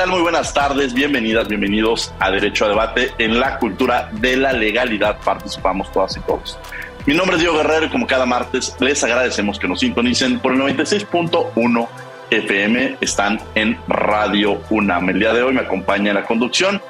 [0.00, 0.10] Tal?
[0.10, 3.12] Muy buenas tardes, bienvenidas, bienvenidos a Derecho a Debate.
[3.18, 6.58] En la cultura de la legalidad participamos todas y todos.
[7.04, 10.54] Mi nombre es Diego Guerrero y como cada martes les agradecemos que nos sintonicen por
[10.54, 11.88] el 96.1
[12.30, 12.96] FM.
[13.02, 15.10] Están en Radio UNAM.
[15.10, 16.80] El día de hoy me acompaña en la conducción.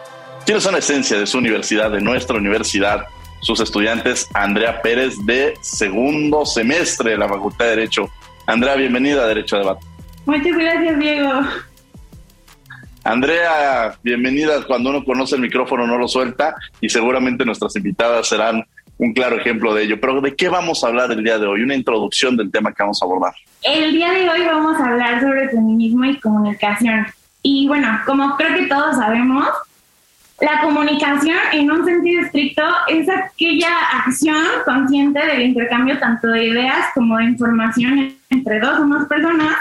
[0.47, 3.07] Quienes son la esencia de su universidad, de nuestra universidad,
[3.41, 8.09] sus estudiantes, Andrea Pérez de segundo semestre de la Facultad de Derecho.
[8.47, 9.87] Andrea, bienvenida a Derecho a Debate.
[10.27, 11.41] Muchas gracias, Diego.
[13.05, 14.63] Andrea, bienvenida.
[14.67, 18.65] Cuando uno conoce el micrófono no lo suelta y seguramente nuestras invitadas serán
[18.99, 20.01] un claro ejemplo de ello.
[20.01, 21.63] Pero ¿de qué vamos a hablar el día de hoy?
[21.63, 23.35] Una introducción del tema que vamos a abordar.
[23.63, 27.07] El día de hoy vamos a hablar sobre feminismo y comunicación.
[27.43, 29.49] Y bueno, como creo que todos sabemos,
[30.41, 36.87] la comunicación en un sentido estricto es aquella acción consciente del intercambio tanto de ideas
[36.95, 39.57] como de información entre dos o más personas.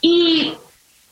[0.00, 0.54] Y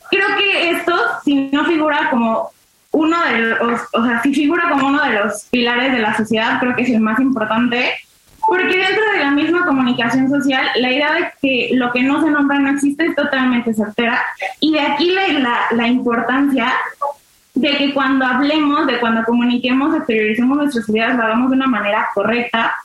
[0.09, 0.93] creo que esto,
[1.23, 2.51] si no figura como
[2.91, 6.59] uno de los, o sea, si figura como uno de los pilares de la sociedad,
[6.59, 7.91] creo que es el más importante,
[8.47, 12.29] porque dentro de la misma comunicación social, la idea de que lo que no se
[12.29, 14.23] nombra no existe es totalmente certera,
[14.59, 16.71] y de aquí la, la, importancia
[17.53, 22.09] de que cuando hablemos, de cuando comuniquemos, exterioricemos nuestras ideas, lo hagamos de una manera
[22.13, 22.75] correcta,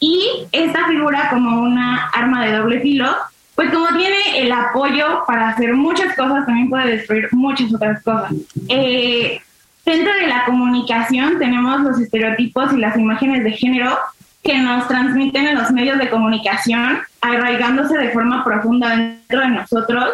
[0.00, 3.14] y esta figura como una arma de doble filo,
[3.58, 8.32] pues como tiene el apoyo para hacer muchas cosas, también puede destruir muchas otras cosas.
[8.68, 9.40] Eh,
[9.84, 13.98] dentro de la comunicación tenemos los estereotipos y las imágenes de género
[14.44, 20.08] que nos transmiten en los medios de comunicación, arraigándose de forma profunda dentro de nosotros,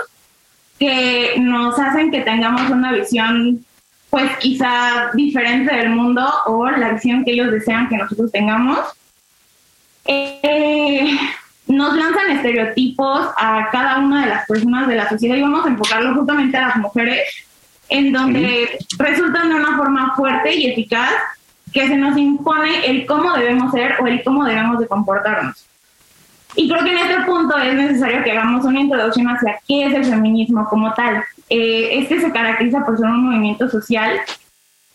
[0.79, 3.63] que nos hacen que tengamos una visión
[4.09, 8.79] pues quizá diferente del mundo o la visión que ellos desean que nosotros tengamos.
[10.07, 11.19] Eh,
[11.67, 15.69] nos lanzan estereotipos a cada una de las personas de la sociedad y vamos a
[15.69, 17.21] enfocarlo justamente a las mujeres,
[17.89, 21.11] en donde resultan de una forma fuerte y eficaz
[21.73, 25.67] que se nos impone el cómo debemos ser o el cómo debemos de comportarnos.
[26.57, 29.95] Y creo que en este punto es necesario que hagamos una introducción hacia qué es
[29.95, 31.25] el feminismo como tal.
[31.49, 34.21] Eh, este se caracteriza por ser un movimiento social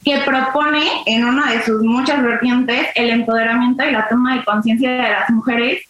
[0.04, 4.90] que propone en una de sus muchas vertientes el empoderamiento y la toma de conciencia
[4.90, 5.89] de las mujeres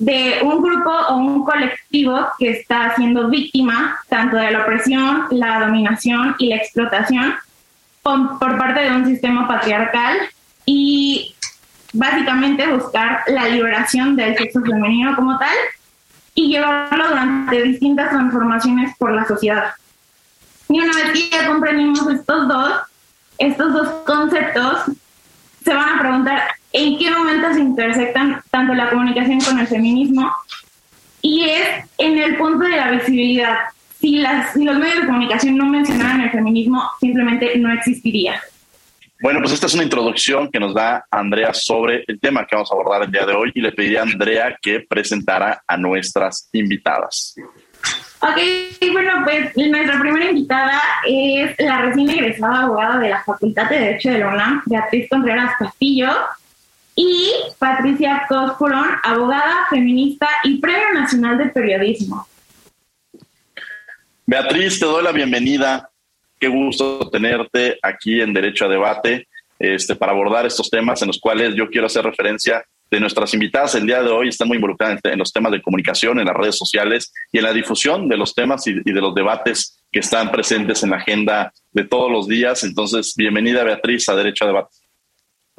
[0.00, 5.60] de un grupo o un colectivo que está siendo víctima tanto de la opresión, la
[5.60, 7.34] dominación y la explotación
[8.02, 10.16] por, parte de un sistema patriarcal
[10.64, 11.34] y
[11.92, 15.54] básicamente buscar la liberación del sexo femenino como tal
[16.34, 19.72] y llevarlo durante distintas transformaciones por la sociedad.
[20.70, 22.72] Y una vez que ya comprendimos estos dos,
[23.36, 24.78] estos dos conceptos,
[25.62, 30.30] se van a preguntar en qué momento se intersectan tanto la comunicación con el feminismo
[31.22, 33.56] y es en el punto de la visibilidad.
[33.98, 38.40] Si, las, si los medios de comunicación no mencionaran el feminismo, simplemente no existiría.
[39.20, 42.70] Bueno, pues esta es una introducción que nos da Andrea sobre el tema que vamos
[42.70, 46.48] a abordar el día de hoy y le pediría a Andrea que presentara a nuestras
[46.54, 47.34] invitadas.
[48.22, 48.38] Ok,
[48.92, 54.10] bueno, pues nuestra primera invitada es la recién egresada abogada de la Facultad de Derecho
[54.10, 56.08] de la UNAM, Beatriz Contreras Castillo
[57.00, 62.26] y Patricia Coscorón, abogada feminista y Premio Nacional de Periodismo.
[64.26, 65.88] Beatriz, te doy la bienvenida.
[66.38, 71.18] Qué gusto tenerte aquí en Derecho a Debate este, para abordar estos temas en los
[71.18, 75.00] cuales yo quiero hacer referencia de nuestras invitadas el día de hoy están muy involucradas
[75.04, 78.34] en los temas de comunicación, en las redes sociales y en la difusión de los
[78.34, 82.62] temas y, de los debates que están presentes en la agenda de todos los días.
[82.64, 84.79] Entonces, bienvenida Beatriz a Derecho a Debate.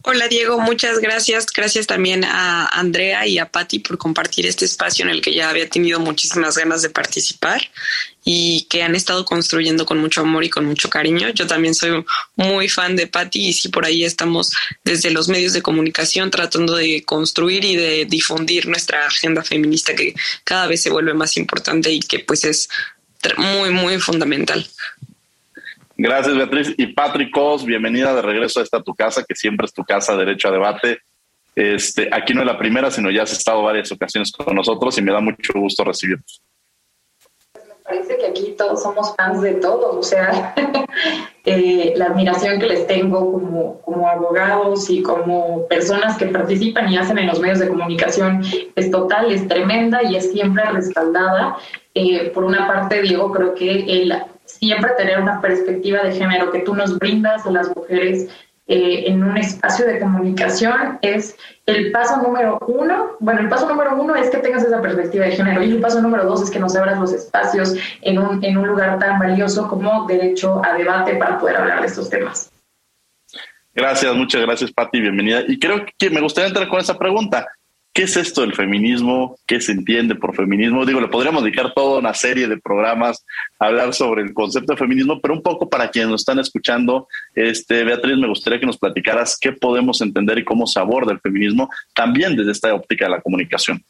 [0.03, 1.45] Hola Diego, muchas gracias.
[1.55, 5.49] Gracias también a Andrea y a Patti por compartir este espacio en el que ya
[5.49, 7.61] había tenido muchísimas ganas de participar
[8.23, 11.29] y que han estado construyendo con mucho amor y con mucho cariño.
[11.29, 12.03] Yo también soy
[12.35, 14.51] muy fan de Patti y sí por ahí estamos
[14.83, 20.15] desde los medios de comunicación tratando de construir y de difundir nuestra agenda feminista que
[20.43, 22.69] cada vez se vuelve más importante y que pues es
[23.37, 24.67] muy, muy fundamental.
[26.03, 26.73] Gracias, Beatriz.
[26.77, 30.17] Y Patrick Cos, bienvenida de regreso a esta tu casa, que siempre es tu casa,
[30.17, 30.97] Derecho a Debate.
[31.55, 35.03] Este, aquí no es la primera, sino ya has estado varias ocasiones con nosotros y
[35.03, 36.25] me da mucho gusto recibirte.
[37.53, 40.55] Me parece que aquí todos somos fans de todos, o sea,
[41.45, 46.97] eh, la admiración que les tengo como, como abogados y como personas que participan y
[46.97, 48.41] hacen en los medios de comunicación
[48.75, 51.57] es total, es tremenda y es siempre respaldada.
[51.93, 54.13] Eh, por una parte, Diego, creo que el
[54.59, 58.29] siempre tener una perspectiva de género que tú nos brindas a las mujeres
[58.67, 63.17] eh, en un espacio de comunicación es el paso número uno.
[63.19, 66.01] Bueno, el paso número uno es que tengas esa perspectiva de género y el paso
[66.01, 69.67] número dos es que nos abras los espacios en un, en un lugar tan valioso
[69.67, 72.51] como derecho a debate para poder hablar de estos temas.
[73.73, 75.43] Gracias, muchas gracias, Patti, bienvenida.
[75.47, 77.47] Y creo que me gustaría entrar con esa pregunta.
[77.93, 79.37] ¿Qué es esto del feminismo?
[79.45, 80.85] ¿Qué se entiende por feminismo?
[80.85, 83.25] Digo, le podríamos dedicar toda una serie de programas
[83.59, 87.09] a hablar sobre el concepto de feminismo, pero un poco para quienes nos están escuchando,
[87.35, 91.19] este, Beatriz, me gustaría que nos platicaras qué podemos entender y cómo se aborda el
[91.19, 93.83] feminismo también desde esta óptica de la comunicación.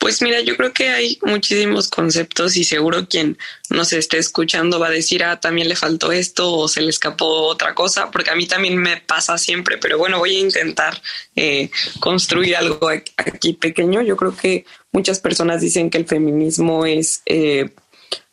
[0.00, 3.36] Pues mira, yo creo que hay muchísimos conceptos y seguro quien
[3.68, 7.26] nos esté escuchando va a decir, ah, también le faltó esto o se le escapó
[7.26, 11.02] otra cosa, porque a mí también me pasa siempre, pero bueno, voy a intentar
[11.36, 11.70] eh,
[12.00, 14.00] construir algo aquí pequeño.
[14.00, 17.68] Yo creo que muchas personas dicen que el feminismo es, eh,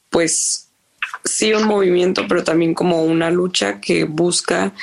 [0.10, 0.70] pues,
[1.26, 4.74] sí un movimiento, pero también como una lucha que busca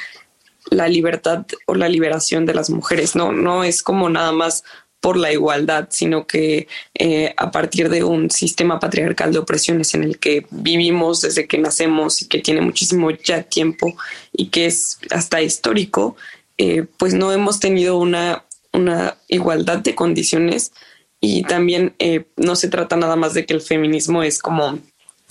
[0.71, 4.65] la libertad o la liberación de las mujeres, no, no es como nada más
[5.05, 10.03] por la igualdad, sino que eh, a partir de un sistema patriarcal de opresiones en
[10.03, 13.95] el que vivimos desde que nacemos y que tiene muchísimo ya tiempo
[14.33, 16.17] y que es hasta histórico,
[16.57, 20.73] eh, pues no hemos tenido una, una igualdad de condiciones
[21.21, 24.79] y también eh, no se trata nada más de que el feminismo es como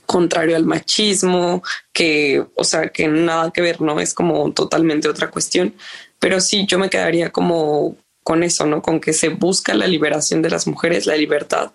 [0.05, 3.99] contrario al machismo, que, o sea, que nada que ver, ¿no?
[3.99, 5.73] Es como totalmente otra cuestión.
[6.19, 8.81] Pero sí, yo me quedaría como con eso, ¿no?
[8.81, 11.71] Con que se busca la liberación de las mujeres, la libertad,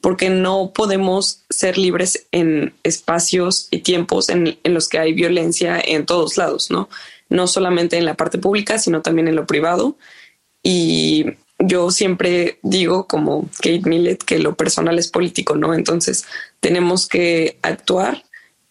[0.00, 6.06] porque no podemos ser libres en espacios y tiempos en, los que hay violencia en
[6.06, 6.88] todos lados, ¿no?
[7.28, 9.96] No solamente en la parte pública, sino también en lo privado.
[10.62, 11.26] Y
[11.58, 15.74] yo siempre digo, como Kate Millett, que lo personal es político, ¿no?
[15.74, 16.24] Entonces
[16.60, 18.24] tenemos que actuar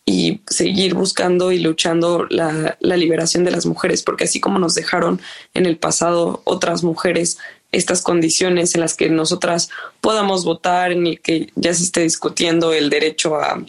[0.09, 5.21] y seguir buscando y luchando la, liberación de las mujeres, porque así como nos dejaron
[5.53, 7.37] en el pasado otras mujeres
[7.71, 9.69] estas condiciones en las que nosotras
[10.01, 13.63] podamos votar, en el que ya se esté discutiendo el derecho a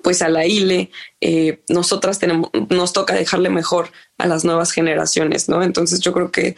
[0.00, 5.50] pues a la ILE, eh, nosotras tenemos, nos toca dejarle mejor a las nuevas generaciones,
[5.50, 5.62] ¿no?
[5.62, 6.56] Entonces yo creo que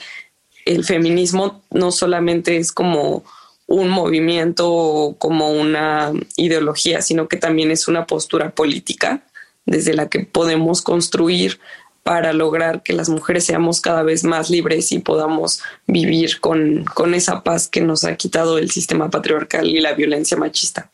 [0.67, 3.25] el feminismo no solamente es como
[3.71, 9.23] un movimiento como una ideología, sino que también es una postura política
[9.65, 11.61] desde la que podemos construir
[12.03, 17.15] para lograr que las mujeres seamos cada vez más libres y podamos vivir con, con
[17.15, 20.91] esa paz que nos ha quitado el sistema patriarcal y la violencia machista.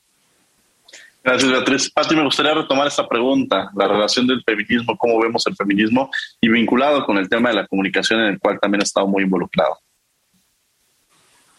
[1.24, 1.90] Gracias, Beatriz.
[1.90, 6.10] Pati, me gustaría retomar esta pregunta, la relación del feminismo, cómo vemos el feminismo
[6.42, 9.22] y vinculado con el tema de la comunicación en el cual también he estado muy
[9.22, 9.78] involucrado.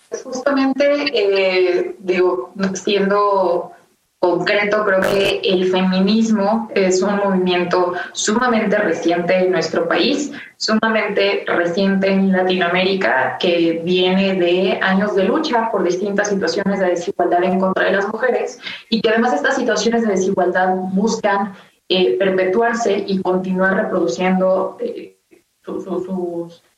[0.09, 3.73] Pues justamente, eh, digo, siendo
[4.19, 12.07] concreto, creo que el feminismo es un movimiento sumamente reciente en nuestro país, sumamente reciente
[12.07, 17.85] en Latinoamérica, que viene de años de lucha por distintas situaciones de desigualdad en contra
[17.85, 18.59] de las mujeres
[18.89, 21.53] y que además estas situaciones de desigualdad buscan
[21.89, 25.19] eh, perpetuarse y continuar reproduciendo eh,
[25.63, 25.85] sus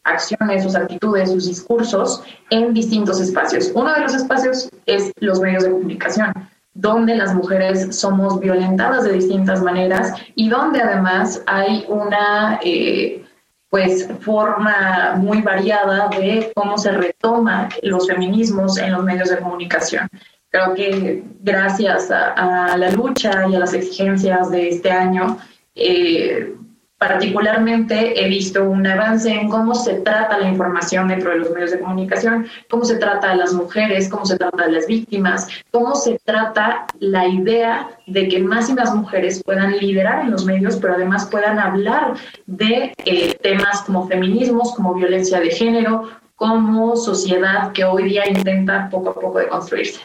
[0.10, 3.72] acciones, sus actitudes, sus discursos en distintos espacios.
[3.74, 6.34] Uno de los espacios es los medios de comunicación,
[6.74, 13.26] donde las mujeres somos violentadas de distintas maneras y donde además hay una eh,
[13.70, 20.10] pues forma muy variada de cómo se retoma los feminismos en los medios de comunicación.
[20.50, 25.38] Creo que gracias a, la lucha y a las exigencias de este año,
[25.76, 26.56] eh,
[27.00, 31.72] particularmente he visto un avance en cómo se trata la información dentro de los medios
[31.72, 35.96] de comunicación, cómo se trata a las mujeres, cómo se trata a las víctimas, cómo
[35.96, 40.76] se trata la idea de que más y más mujeres puedan liderar en los medios,
[40.76, 42.16] pero además puedan hablar
[42.46, 48.90] de eh, temas como feminismos, como violencia de género, como sociedad que hoy día intenta
[48.90, 50.02] poco a poco de construirse.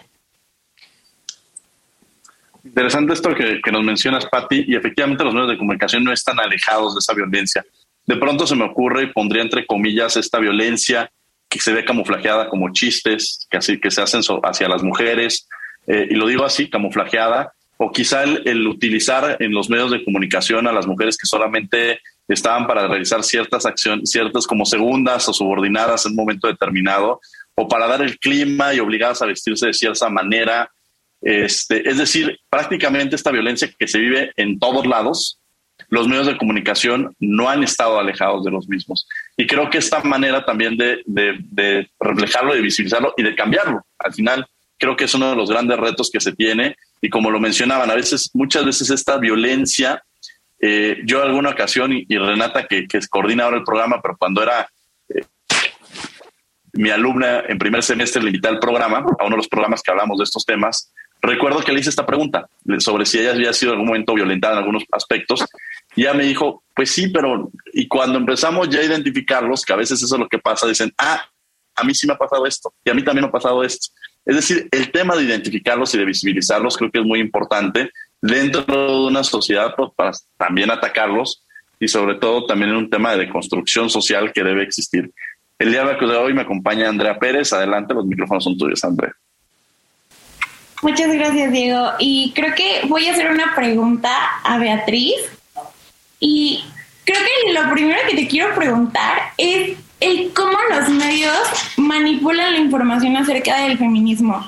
[2.65, 6.95] Interesante esto que, nos mencionas, Patti, y efectivamente los medios de comunicación no están alejados
[6.95, 7.65] de esa violencia.
[8.07, 11.11] De pronto se me ocurre, y pondría entre comillas, esta violencia
[11.49, 15.47] que se ve camuflajeada como chistes, que, así, que se hacen hacia las mujeres,
[15.87, 20.67] eh, y lo digo así, camuflajeada, o quizá el, utilizar en los medios de comunicación
[20.67, 26.07] a las mujeres que solamente estaban para realizar ciertas acciones, ciertas como segundas o subordinadas
[26.07, 27.21] en un momento determinado,
[27.55, 30.71] o para dar el clima y obligadas a vestirse de cierta manera,
[31.25, 35.41] este, es decir, prácticamente esta violencia que se vive en todos lados,
[35.89, 39.09] los medios de comunicación no han estado alejados de los mismos.
[39.37, 44.47] Y creo que esta manera también de, reflejarlo, de visibilizarlo y de cambiarlo, al final
[44.79, 46.77] creo que es uno de los grandes retos que se tiene.
[47.01, 50.03] Y como lo mencionaban, a veces, muchas veces esta violencia,
[50.61, 54.69] eh, yo alguna ocasión, y, Renata, que, que, coordina ahora el programa, pero cuando era
[55.09, 55.25] eh,
[56.75, 59.91] mi alumna en primer semestre, le invité al programa, a uno de los programas que
[59.91, 60.93] hablamos de estos temas,
[61.27, 62.47] Recuerdo que le hice esta pregunta
[62.79, 65.45] sobre si ella había sido en algún momento violentada en algunos aspectos.
[65.97, 69.77] Y ella me dijo, pues sí, pero y cuando empezamos ya a identificarlos, que a
[69.77, 71.25] veces eso es lo que pasa, dicen, ah,
[71.77, 73.89] a mí sí me ha pasado esto y a mí también me ha pasado esto.
[74.27, 77.91] Es decir, el tema de identificarlos y de visibilizarlos creo que es muy importante
[78.21, 81.43] dentro de una sociedad pues, para también atacarlos
[81.81, 85.11] y sobre todo también en un tema de construcción social que debe existir.
[85.59, 87.53] El día de hoy me acompaña Andrea Pérez.
[87.55, 89.15] Adelante, los micrófonos son tuyos, Andrea.
[90.85, 91.93] Muchas gracias, Diego.
[91.99, 94.11] Y creo que voy a hacer una pregunta
[94.45, 95.15] a Beatriz.
[96.21, 96.63] Y
[97.05, 101.39] creo que lo primero que te quiero preguntar es el cómo los medios
[101.79, 104.47] manipulan la información acerca del feminismo.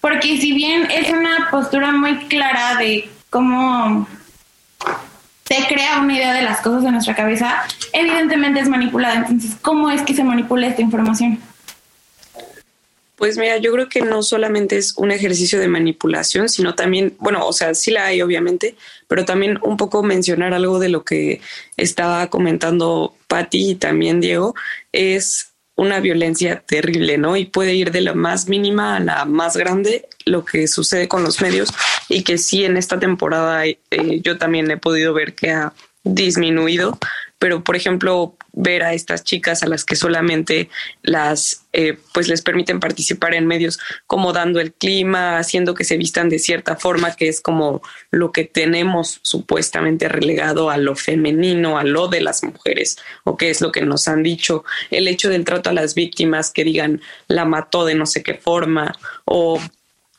[0.00, 4.08] Porque si bien es una postura muy clara de cómo
[5.44, 9.14] se crea una idea de las cosas en nuestra cabeza, evidentemente es manipulada.
[9.14, 11.38] Entonces, ¿cómo es que se manipula esta información?
[13.18, 17.44] Pues mira, yo creo que no solamente es un ejercicio de manipulación, sino también, bueno,
[17.44, 18.76] o sea, sí la hay obviamente,
[19.08, 21.40] pero también un poco mencionar algo de lo que
[21.76, 24.54] estaba comentando Patti y también Diego,
[24.92, 27.36] es una violencia terrible, ¿no?
[27.36, 31.24] Y puede ir de la más mínima a la más grande, lo que sucede con
[31.24, 31.70] los medios
[32.08, 33.76] y que sí en esta temporada eh,
[34.22, 35.72] yo también he podido ver que ha
[36.04, 36.98] disminuido,
[37.38, 40.68] pero por ejemplo ver a estas chicas a las que solamente
[41.02, 45.96] las eh, pues les permiten participar en medios como dando el clima, haciendo que se
[45.96, 51.78] vistan de cierta forma, que es como lo que tenemos supuestamente relegado a lo femenino,
[51.78, 55.28] a lo de las mujeres, o que es lo que nos han dicho, el hecho
[55.28, 59.60] del trato a las víctimas que digan la mató de no sé qué forma, o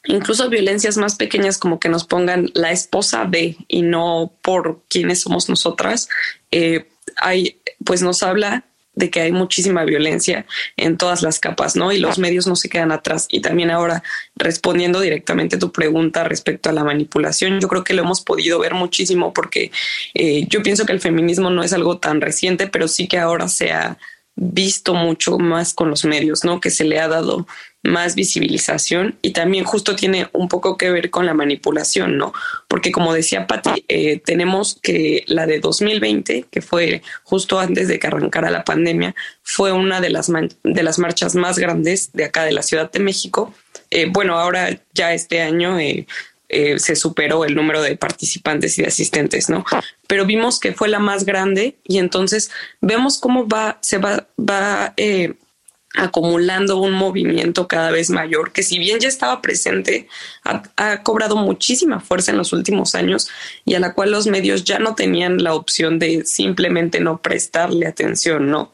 [0.06, 5.22] incluso violencias más pequeñas como que nos pongan la esposa de y no por quienes
[5.22, 6.08] somos nosotras,
[6.52, 6.88] eh,
[7.20, 8.66] hay, pues nos habla
[9.00, 10.46] de que hay muchísima violencia
[10.76, 11.92] en todas las capas, ¿no?
[11.92, 13.28] Y los medios no se quedan atrás.
[13.30, 14.04] Y también ahora,
[14.36, 18.60] respondiendo directamente a tu pregunta respecto a la manipulación, yo creo que lo hemos podido
[18.60, 19.72] ver muchísimo porque
[20.14, 23.48] eh, yo pienso que el feminismo no es algo tan reciente, pero sí que ahora
[23.48, 23.98] se ha
[24.36, 26.60] visto mucho más con los medios, ¿no?
[26.60, 27.48] Que se le ha dado
[27.84, 32.34] más visibilización y también justo tiene un poco que ver con la manipulación, ¿no?
[32.68, 37.98] Porque como decía Patti, eh, tenemos que la de 2020, que fue justo antes de
[37.98, 40.30] que arrancara la pandemia, fue una de las,
[40.64, 43.54] de las marchas más grandes de acá de la Ciudad de México.
[43.92, 46.06] Eh, bueno, ahora ya este año eh,
[46.50, 49.64] se superó el número de participantes y de asistentes, ¿no?
[50.06, 54.94] Pero vimos que fue la más grande y entonces vemos cómo va, se va, va
[55.96, 60.08] acumulando un movimiento cada vez mayor que si bien ya estaba presente,
[60.44, 63.30] ha, cobrado muchísima fuerza en los últimos años
[63.66, 67.88] y a la cual los medios ya no tenían la opción de simplemente no prestarle
[67.88, 68.72] atención, ¿no?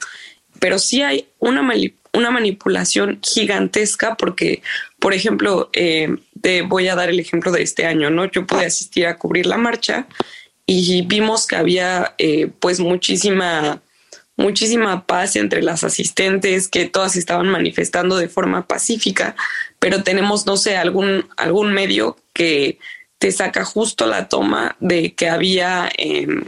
[0.60, 1.68] Pero sí hay una,
[2.14, 4.62] una manipulación gigantesca porque,
[5.00, 8.30] por ejemplo, eh, te voy a dar el ejemplo de este año, ¿no?
[8.30, 10.08] Yo pude asistir a cubrir la marcha
[10.66, 13.82] y vimos que había eh, pues muchísima
[14.38, 19.36] muchísima paz entre las asistentes, que todas estaban manifestando de forma pacífica,
[19.80, 22.80] pero tenemos, no sé, algún, algún medio que
[23.18, 26.46] te saca justo la toma de que había em,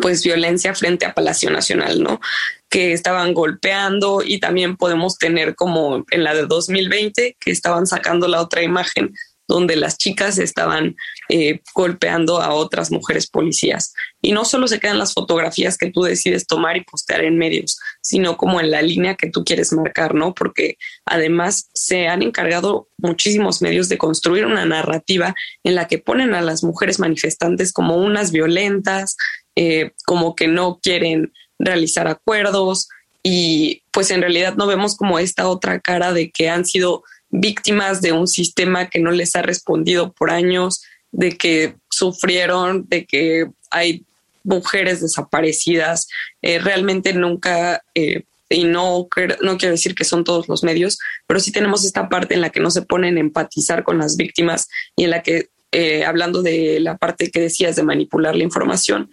[0.00, 2.20] pues violencia frente a Palacio Nacional, ¿no?
[2.68, 8.28] Que estaban golpeando y también podemos tener como en la de 2020 que estaban sacando
[8.28, 9.14] la otra imagen
[9.50, 10.96] donde las chicas estaban
[11.28, 13.92] eh, golpeando a otras mujeres policías.
[14.22, 17.78] Y no solo se quedan las fotografías que tú decides tomar y postear en medios,
[18.00, 20.34] sino como en la línea que tú quieres marcar, ¿no?
[20.34, 26.32] Porque además se han encargado muchísimos medios de construir una narrativa en la que ponen
[26.34, 29.16] a las mujeres manifestantes como unas violentas,
[29.56, 32.88] eh, como que no quieren realizar acuerdos
[33.22, 38.00] y pues en realidad no vemos como esta otra cara de que han sido víctimas
[38.00, 40.82] de un sistema que no les ha respondido por años,
[41.12, 44.04] de que sufrieron, de que hay
[44.44, 46.08] mujeres desaparecidas.
[46.42, 49.08] Eh, realmente nunca, eh, y no,
[49.42, 52.50] no quiero decir que son todos los medios, pero sí tenemos esta parte en la
[52.50, 56.42] que no se ponen a empatizar con las víctimas y en la que, eh, hablando
[56.42, 59.08] de la parte que decías de manipular la información,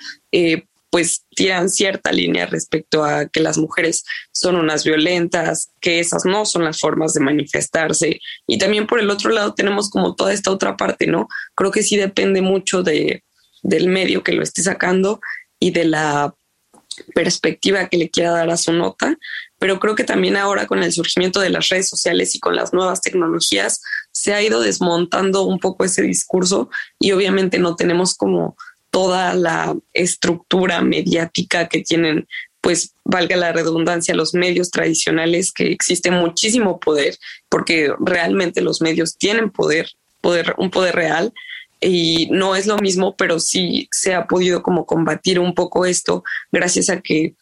[0.90, 6.46] pues tiran cierta línea respecto a que las mujeres son unas violentas, que esas no
[6.46, 8.22] son las formas de manifestarse.
[8.48, 11.28] Y también por el otro lado tenemos como toda esta otra parte, ¿no?
[11.56, 13.24] Creo que sí depende mucho de,
[13.64, 15.20] del medio que lo esté sacando
[15.60, 16.34] y de la
[17.14, 19.18] perspectiva que le quiera dar a su nota,
[19.60, 22.74] pero creo que también ahora con el surgimiento de las redes sociales y con las
[22.74, 28.56] nuevas tecnologías se ha ido desmontando un poco ese discurso y obviamente no tenemos como
[28.98, 32.28] toda la estructura mediática que tienen,
[32.62, 37.16] pues valga la redundancia, los medios tradicionales, que existe muchísimo poder,
[37.48, 41.32] porque realmente los medios tienen poder, poder, un poder real,
[41.80, 46.24] y no es lo mismo, pero sí se ha podido como combatir un poco esto
[46.52, 47.36] gracias a que,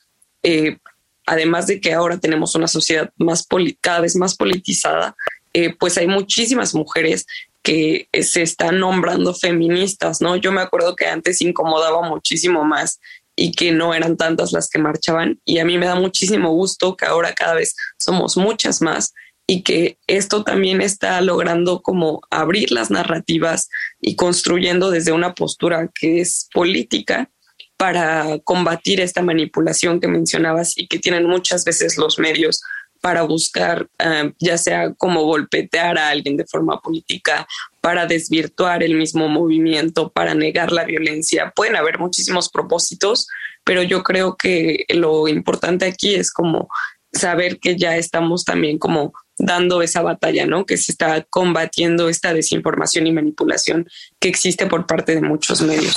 [0.44, 0.78] eh,
[1.26, 3.48] además de que ahora tenemos una sociedad más
[3.80, 5.16] cada vez más politizada,
[5.54, 7.26] eh, pues hay muchísimas mujeres
[7.66, 10.36] que se están nombrando feministas, ¿no?
[10.36, 13.00] Yo me acuerdo que antes incomodaba muchísimo más
[13.36, 16.96] y que no eran tantas las que marchaban y a mí me da muchísimo gusto
[16.96, 19.16] que ahora cada vez somos muchas más
[19.48, 23.68] y que esto también está logrando como abrir las narrativas
[24.00, 27.32] y construyendo desde una postura que es política
[27.78, 32.62] para combatir esta manipulación que mencionabas y que tienen muchas veces los medios
[33.06, 37.48] para buscar, eh, ya sea como golpetear a alguien de forma política,
[37.80, 41.54] para desvirtuar el mismo movimiento, para negar la violencia.
[41.56, 43.28] Pueden haber muchísimos propósitos,
[43.64, 46.68] pero yo creo que lo importante aquí es como
[47.14, 50.66] saber que ya estamos también como dando esa batalla, ¿no?
[50.66, 53.88] Que se está combatiendo esta desinformación y manipulación
[54.20, 55.94] que existe por parte de muchos medios.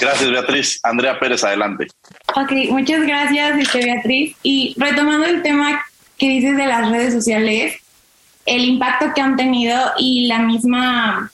[0.00, 0.80] Gracias, Beatriz.
[0.82, 1.86] Andrea Pérez, adelante.
[2.34, 4.36] Ok, muchas gracias, este, Beatriz.
[4.42, 5.84] Y retomando el tema
[6.18, 7.76] que dices de las redes sociales,
[8.46, 11.30] el impacto que han tenido y la misma,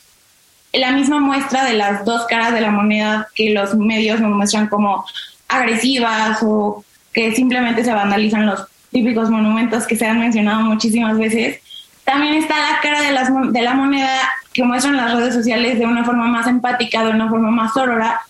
[0.73, 4.69] la misma muestra de las dos caras de la moneda que los medios nos muestran
[4.69, 5.05] como
[5.49, 11.61] agresivas o que simplemente se vandalizan los típicos monumentos que se han mencionado muchísimas veces.
[12.05, 14.19] También está la cara de, las, de la moneda
[14.53, 18.21] que muestran las redes sociales de una forma más empática, de una forma más sorora,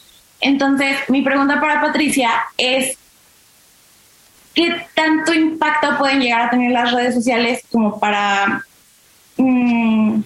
[0.40, 2.96] entonces, mi pregunta para Patricia es,
[4.54, 8.64] ¿qué tanto impacto pueden llegar a tener las redes sociales como para...
[9.36, 10.20] Mm,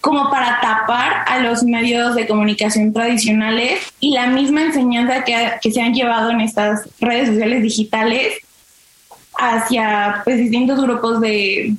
[0.00, 5.80] como para tapar a los medios de comunicación tradicionales y la misma enseñanza que, se
[5.80, 8.34] han llevado en estas redes sociales digitales
[9.38, 11.74] hacia pues, distintos grupos de,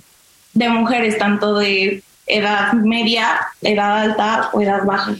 [0.53, 5.15] de mujeres, tanto de edad media, edad alta o edad baja.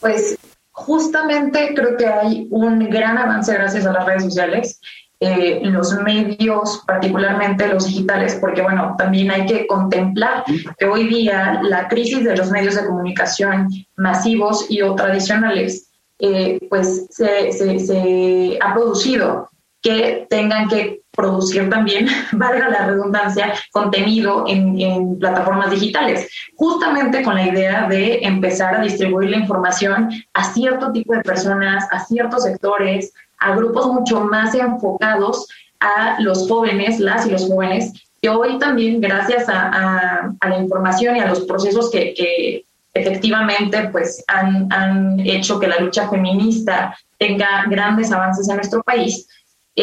[0.00, 0.36] Pues
[0.80, 4.80] justamente creo que hay un gran avance gracias a las redes sociales.
[5.22, 10.44] Eh, los medios, particularmente los digitales, porque bueno, también hay que contemplar
[10.78, 16.58] que hoy día la crisis de los medios de comunicación masivos y o tradicionales, eh,
[16.70, 19.50] pues se, se ha producido
[19.82, 27.46] que tengan que producir también, valga la redundancia, contenido en, plataformas digitales, justamente con la
[27.46, 33.12] idea de empezar a distribuir la información a cierto tipo de personas, a ciertos sectores,
[33.38, 35.46] a grupos mucho más enfocados
[35.80, 41.20] a los jóvenes, las y los jóvenes, que hoy también, gracias a, la información y
[41.20, 48.10] a los procesos que, efectivamente pues, han, han hecho que la lucha feminista tenga grandes
[48.10, 49.28] avances en nuestro país,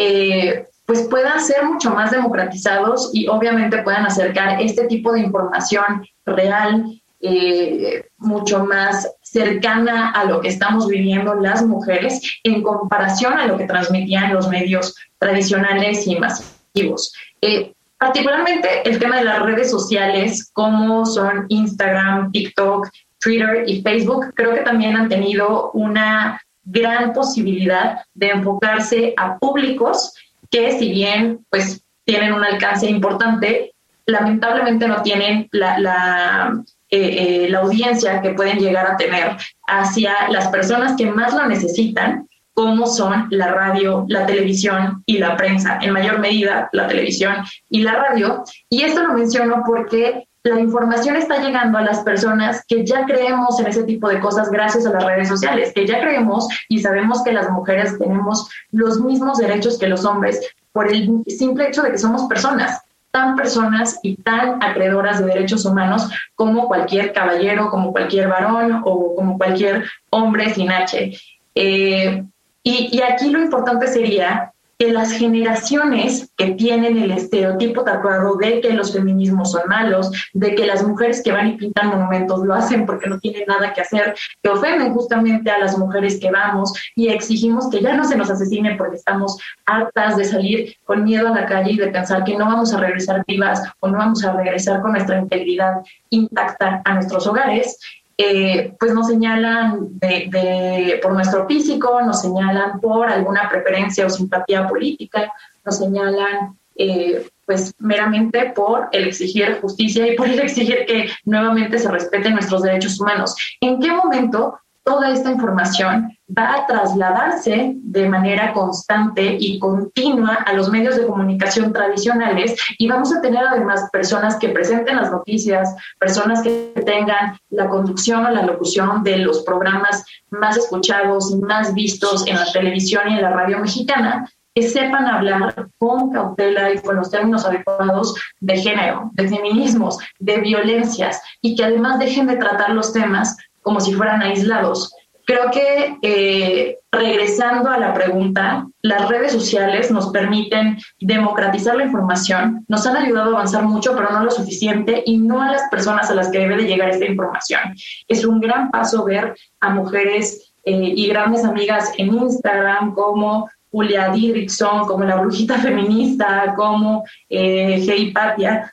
[0.00, 6.06] eh, pues puedan ser mucho más democratizados y obviamente puedan acercar este tipo de información
[6.24, 6.84] real,
[7.20, 13.58] eh, mucho más cercana a lo que estamos viviendo las mujeres en comparación a lo
[13.58, 17.12] que transmitían los medios tradicionales y masivos.
[17.42, 22.88] Eh, particularmente el tema de las redes sociales, como son Instagram, TikTok,
[23.20, 30.14] Twitter y Facebook, creo que también han tenido una gran posibilidad de enfocarse a públicos
[30.50, 33.74] que si bien pues tienen un alcance importante,
[34.06, 40.28] lamentablemente no tienen la, la, eh, eh, la audiencia que pueden llegar a tener hacia
[40.30, 45.78] las personas que más lo necesitan como son la radio, la televisión y la prensa,
[45.80, 47.36] en mayor medida la televisión
[47.70, 48.42] y la radio.
[48.68, 53.58] Y esto lo menciono porque la información está llegando a las personas que ya creemos
[53.60, 57.22] en ese tipo de cosas gracias a las redes sociales, que ya creemos y sabemos
[57.22, 60.40] que las mujeres tenemos los mismos derechos que los hombres
[60.72, 65.64] por el simple hecho de que somos personas tan personas y tan acreedoras de derechos
[65.64, 71.18] humanos como cualquier caballero, como cualquier varón o como cualquier hombre sin H.
[71.54, 72.24] Eh,
[72.62, 78.72] y, aquí lo importante sería que las generaciones que tienen el estereotipo tatuado de que
[78.72, 82.86] los feminismos son malos, de que las mujeres que van y pintan monumentos lo hacen
[82.86, 87.08] porque no tienen nada que hacer, que ofenden justamente a las mujeres que vamos y
[87.08, 89.36] exigimos que ya no se nos asesine porque estamos
[89.66, 92.78] hartas de salir con miedo a la calle y de pensar que no vamos a
[92.78, 97.78] regresar vivas o no vamos a regresar con nuestra integridad intacta a nuestros hogares.
[98.20, 104.66] Eh, pues nos señalan de, por nuestro físico, nos señalan por alguna preferencia o simpatía
[104.66, 105.32] política,
[105.64, 111.78] nos señalan eh, pues meramente por el exigir justicia y por el exigir que nuevamente
[111.78, 113.36] se respeten nuestros derechos humanos.
[113.60, 120.54] ¿En qué momento toda esta información va a trasladarse de manera constante y continua a
[120.54, 125.76] los medios de comunicación tradicionales y vamos a tener además personas que presenten las noticias,
[125.98, 131.74] personas que tengan la conducción o la locución de los programas más escuchados y más
[131.74, 136.78] vistos en la televisión y en la radio mexicana, que sepan hablar con cautela y
[136.78, 142.36] con los términos adecuados de género, de feminismos, de violencias y que además dejen de
[142.36, 143.36] tratar los temas
[143.68, 144.94] como si fueran aislados.
[145.26, 152.64] Creo que eh, regresando a la pregunta, las redes sociales nos permiten democratizar la información,
[152.66, 156.08] nos han ayudado a avanzar mucho, pero no lo suficiente y no a las personas
[156.08, 157.60] a las que debe de llegar esta información.
[158.08, 164.08] Es un gran paso ver a mujeres eh, y grandes amigas en Instagram como Julia
[164.08, 168.72] Didrikson, como la brujita feminista, como eh, Hey Patia,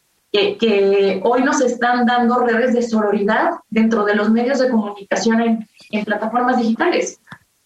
[0.60, 5.68] que, hoy nos están dando redes de sororidad dentro de los medios de comunicación en,
[5.92, 7.20] en plataformas digitales.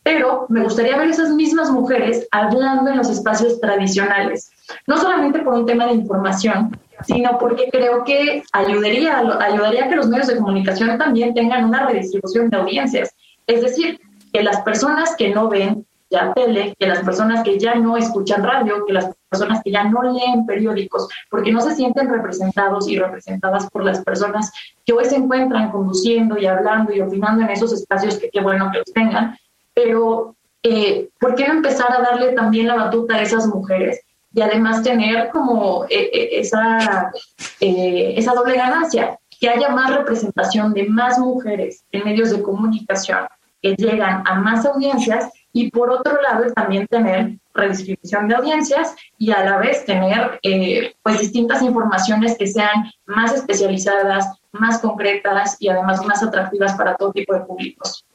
[0.03, 4.51] Pero me gustaría ver esas mismas mujeres hablando en los espacios tradicionales,
[4.87, 6.71] no solamente por un tema de información,
[7.05, 11.85] sino porque creo que ayudaría, ayudaría a que los medios de comunicación también tengan una
[11.85, 13.13] redistribución de audiencias.
[13.47, 13.99] Es decir,
[14.31, 18.43] que las personas que no ven ya tele, que las personas que ya no escuchan
[18.43, 22.97] radio, que las personas que ya no leen periódicos, porque no se sienten representados y
[22.97, 24.51] representadas por las personas
[24.85, 28.71] que hoy se encuentran conduciendo y hablando y opinando en esos espacios que qué bueno
[28.71, 29.37] que los tengan,
[29.73, 34.01] pero eh, ¿por qué no empezar a darle también la batuta a esas mujeres?
[34.33, 37.11] Y además tener como eh, eh, esa,
[37.59, 43.19] esa doble ganancia, que haya más representación de más mujeres en medios de comunicación
[43.61, 49.31] que llegan a más audiencias y por otro lado también tener redistribución de audiencias y
[49.31, 55.69] a la vez tener eh, pues distintas informaciones que sean más especializadas, más concretas y
[55.69, 58.05] además más atractivas para todo tipo de públicos.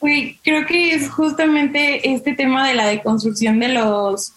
[0.00, 4.32] creo que es justamente este tema de la deconstrucción de los,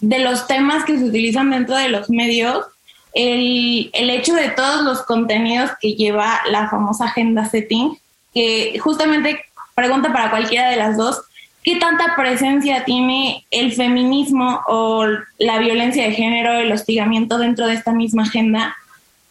[0.00, 2.66] de los temas que se utilizan dentro de los medios,
[3.14, 7.96] el, el hecho de todos los contenidos que lleva la famosa agenda setting,
[8.34, 9.46] que justamente
[9.76, 11.20] pregunta para cualquiera de las dos,
[11.62, 15.06] ¿qué tanta presencia tiene el feminismo o
[15.38, 18.74] la violencia de género, el hostigamiento dentro de esta misma agenda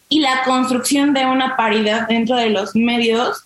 [0.08, 3.42] y la construcción de una paridad dentro de los medios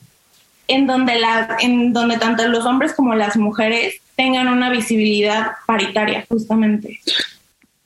[0.69, 6.27] en donde, la, en donde tanto los hombres como las mujeres tengan una visibilidad paritaria,
[6.29, 7.01] justamente?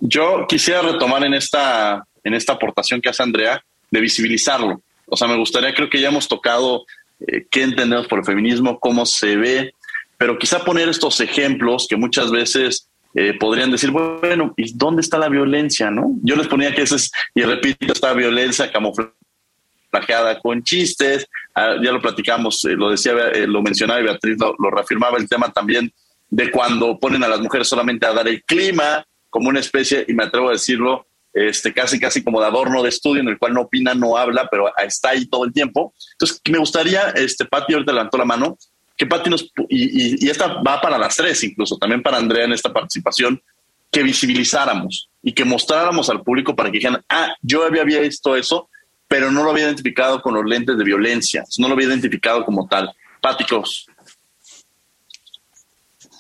[0.01, 4.83] Yo quisiera retomar en esta, en esta aportación que hace Andrea de visibilizarlo.
[5.07, 6.85] O sea, me gustaría, creo que ya hemos tocado
[7.27, 9.75] eh, qué entendemos por el feminismo, cómo se ve,
[10.17, 15.19] pero quizá poner estos ejemplos que muchas veces eh, podrían decir, bueno, ¿y dónde está
[15.19, 15.91] la violencia?
[15.91, 16.17] no?
[16.23, 21.93] Yo les ponía que esa es, y repito, esta violencia camuflajeada con chistes, ah, ya
[21.93, 23.15] lo platicamos, eh, lo decía,
[23.47, 25.93] lo mencionaba y Beatriz lo reafirmaba el tema también
[26.31, 30.15] de cuando ponen a las mujeres solamente a dar el clima como una especie, y
[30.15, 33.55] me atrevo a decirlo, este, casi, casi como de adorno de estudio en el cual
[33.55, 35.93] no opina, no habla, pero está ahí todo el tiempo.
[36.13, 38.57] Entonces, me gustaría, este, Pati ahorita levantó la mano,
[38.97, 42.53] que Pati nos, y, y, esta va para las tres incluso, también para Andrea en
[42.53, 43.43] esta participación,
[43.91, 48.69] que visibilizáramos y que mostráramos al público para que dijeran, ah, yo había visto eso,
[49.09, 52.67] pero no lo había identificado con los lentes de violencia, no lo había identificado como
[52.67, 52.91] tal.
[53.21, 53.87] Páticos.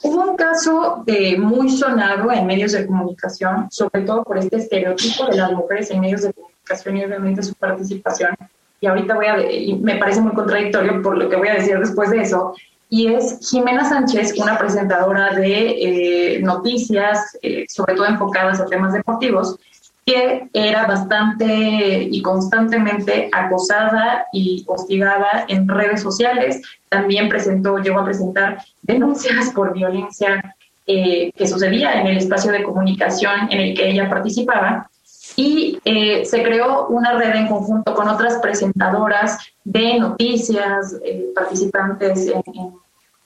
[0.04, 5.24] Hubo un caso de muy sonado en medios de comunicación, sobre todo por este estereotipo
[5.28, 8.36] de las mujeres en medios de comunicación y obviamente su participación.
[8.82, 11.78] Y ahorita voy a, y me parece muy contradictorio por lo que voy a decir
[11.78, 12.54] después de eso,
[12.90, 18.92] y es Jimena Sánchez, una presentadora de eh, noticias, eh, sobre todo enfocadas a temas
[18.92, 19.58] deportivos,
[20.04, 26.60] que era bastante y constantemente acosada y hostigada en redes sociales.
[26.88, 32.62] También presentó, llegó a presentar denuncias por violencia eh, que sucedía en el espacio de
[32.62, 34.90] comunicación en el que ella participaba.
[35.36, 42.28] Y eh, se creó una red en conjunto con otras presentadoras de noticias, eh, participantes
[42.28, 42.42] en,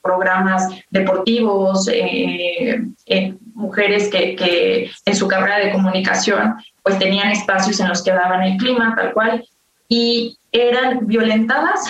[0.01, 1.87] programas deportivos,
[3.59, 8.43] mujeres que, que en su carrera de comunicación pues tenían espacios en los que daban
[8.43, 9.45] el clima, tal cual,
[9.89, 11.85] y eran violentadas,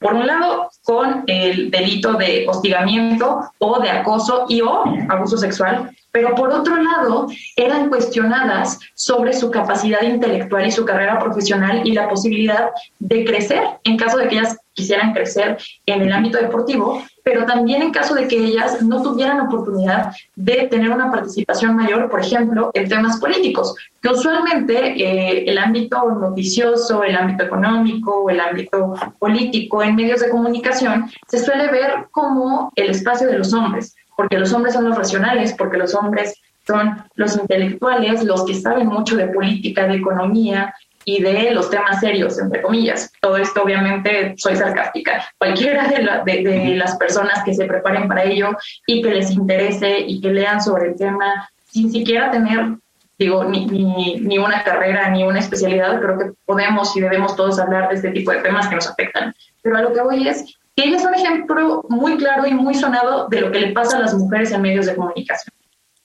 [0.00, 5.90] por un lado, con el delito de hostigamiento o de acoso y o abuso sexual,
[6.10, 11.92] pero por otro lado, eran cuestionadas sobre su capacidad intelectual y su carrera profesional y
[11.92, 15.56] la posibilidad de crecer en caso de que ellas quisieran crecer
[15.86, 20.66] en el ámbito deportivo, pero también en caso de que ellas no tuvieran oportunidad de
[20.70, 27.02] tener una participación mayor, por ejemplo, en temas políticos, que usualmente eh, el ámbito noticioso,
[27.02, 32.90] el ámbito económico, el ámbito político en medios de comunicación se suele ver como el
[32.90, 36.34] espacio de los hombres, porque los hombres son los racionales, porque los hombres
[36.66, 42.00] son los intelectuales, los que saben mucho de política, de economía, y de los temas
[42.00, 43.12] serios, entre comillas.
[43.20, 45.24] Todo esto obviamente soy sarcástica.
[45.38, 50.20] Cualquiera de, de, las personas que se preparen para ello y que les interese y
[50.20, 52.76] que lean sobre el tema sin siquiera tener,
[53.18, 57.58] digo, ni, ni, ni una carrera ni una especialidad, creo que podemos y debemos todos
[57.58, 59.34] hablar de este tipo de temas que nos afectan.
[59.62, 62.74] Pero a lo que voy es que ella es un ejemplo muy claro y muy
[62.74, 65.54] sonado de lo que le pasa a las mujeres en medios de comunicación.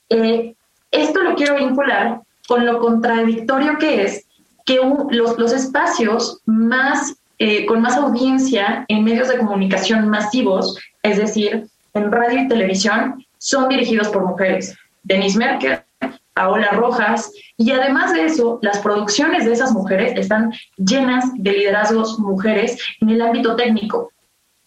[0.10, 0.56] Eh,
[0.92, 4.26] esto lo quiero vincular con lo contradictorio que es
[4.70, 11.18] que los, los, espacios más, eh, con más audiencia en medios de comunicación masivos, es
[11.18, 14.78] decir, en radio y televisión, son dirigidos por mujeres.
[15.02, 15.80] Denise Merkel,
[16.36, 22.20] Paola Rojas, y además de eso, las producciones de esas mujeres están llenas de liderazgos
[22.20, 24.12] mujeres en el ámbito técnico.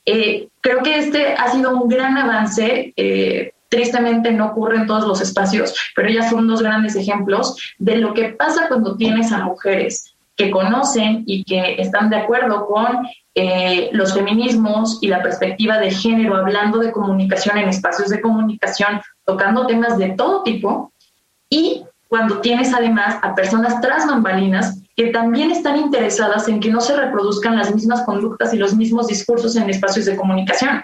[0.05, 5.07] Eh, creo que este ha sido un gran avance eh, Tristemente no ocurre en todos
[5.07, 9.45] los espacios, pero ellas son dos grandes ejemplos de lo que pasa cuando tienes a
[9.45, 15.79] mujeres que conocen y que están de acuerdo con eh, los feminismos y la perspectiva
[15.79, 20.93] de género, hablando de comunicación en espacios de comunicación, tocando temas de todo tipo,
[21.49, 26.83] y cuando tienes además a personas tras bambalinas que también están interesadas en que no
[26.83, 30.83] se reproduzcan las mismas conductas y los mismos discursos en espacios de comunicación.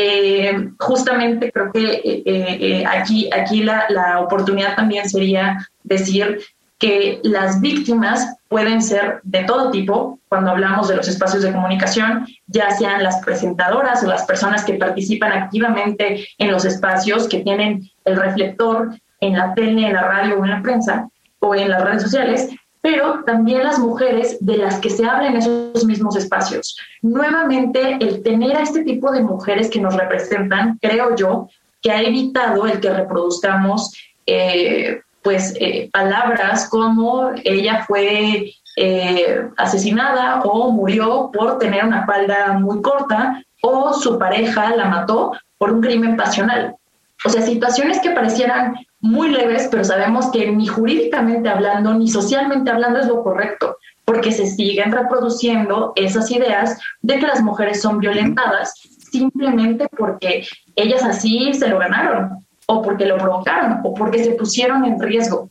[0.00, 6.38] Eh, justamente creo que eh, eh, aquí, aquí la, la, oportunidad también sería decir
[6.78, 12.28] que las víctimas pueden ser de todo tipo cuando hablamos de los espacios de comunicación,
[12.46, 17.90] ya sean las presentadoras o las personas que participan activamente en los espacios, que tienen
[18.04, 21.08] el reflector en la tele, en la radio o en la prensa
[21.40, 25.36] o en las redes sociales, pero también las mujeres de las que se habla en
[25.36, 26.76] esos mismos espacios.
[27.02, 31.48] Nuevamente, el tener a este tipo de mujeres que nos representan, creo yo,
[31.82, 33.92] que ha evitado el que reproduzcamos
[34.26, 42.54] eh, pues eh, palabras como ella fue eh, asesinada o murió por tener una falda
[42.58, 46.76] muy corta o su pareja la mató por un crimen pasional.
[47.24, 52.70] O sea, situaciones que parecieran muy leves, pero sabemos que ni jurídicamente hablando ni socialmente
[52.70, 57.98] hablando es lo correcto, porque se siguen reproduciendo esas ideas de que las mujeres son
[58.00, 58.74] violentadas
[59.10, 64.84] simplemente porque ellas así se lo ganaron, o porque lo provocaron, o porque se pusieron
[64.84, 65.48] en riesgo.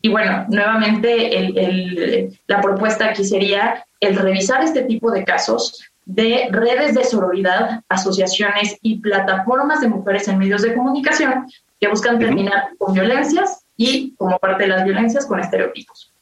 [0.00, 6.94] Y bueno, nuevamente la propuesta aquí sería el revisar este tipo de casos de redes
[6.94, 11.46] de sororidad, asociaciones y plataformas de mujeres en medios de comunicación
[11.80, 16.12] que buscan terminar con violencias y, como parte de las violencias, con estereotipos.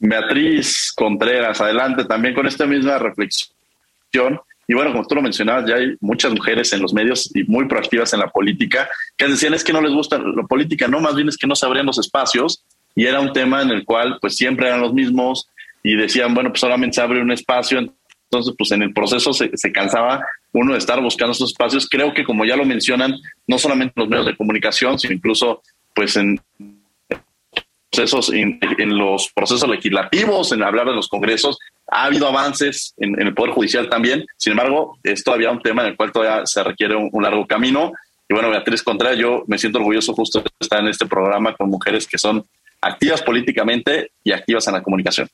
[0.00, 4.40] Beatriz Contreras, adelante también con esta misma reflexión.
[4.66, 7.66] Y bueno, como tú lo mencionabas, ya hay muchas mujeres en los medios y muy
[7.66, 11.16] proactivas en la política que decían es que no les gusta la política, no, más
[11.16, 14.18] bien es que no se abrían los espacios y era un tema en el cual
[14.20, 15.48] pues siempre eran los mismos
[15.82, 17.92] y decían, bueno, pues solamente se abre un espacio,
[18.30, 21.88] entonces, pues en el proceso se, cansaba uno de estar buscando esos espacios.
[21.88, 23.12] Creo que como ya lo mencionan,
[23.48, 25.62] no solamente en los medios de comunicación, sino incluso
[25.92, 26.40] pues en
[27.90, 28.60] procesos, en,
[28.96, 33.88] los procesos legislativos, en hablar de los congresos, ha habido avances en, el Poder Judicial
[33.88, 34.24] también.
[34.36, 37.92] Sin embargo, es todavía un tema en el cual todavía se requiere un, largo camino.
[38.28, 41.68] Y bueno, Beatriz Contreras, yo me siento orgulloso justo de estar en este programa con
[41.68, 42.44] mujeres que son
[42.80, 45.28] activas políticamente y activas en la comunicación.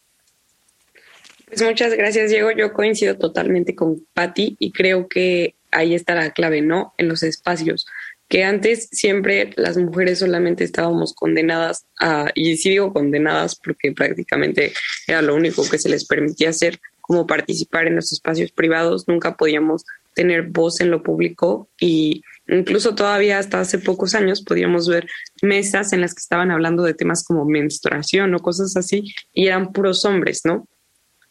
[1.47, 2.51] Pues muchas gracias, Diego.
[2.51, 6.93] Yo coincido totalmente con Patti y creo que ahí está la clave, ¿no?
[6.99, 7.87] En los espacios.
[8.29, 14.73] Que antes siempre las mujeres solamente estábamos condenadas a, y sí digo condenadas porque prácticamente
[15.07, 19.37] era lo único que se les permitía hacer, como participar en los espacios privados, nunca
[19.37, 25.07] podíamos tener voz en lo público y incluso todavía hasta hace pocos años podíamos ver
[25.41, 29.73] mesas en las que estaban hablando de temas como menstruación o cosas así y eran
[29.73, 30.67] puros hombres, ¿no?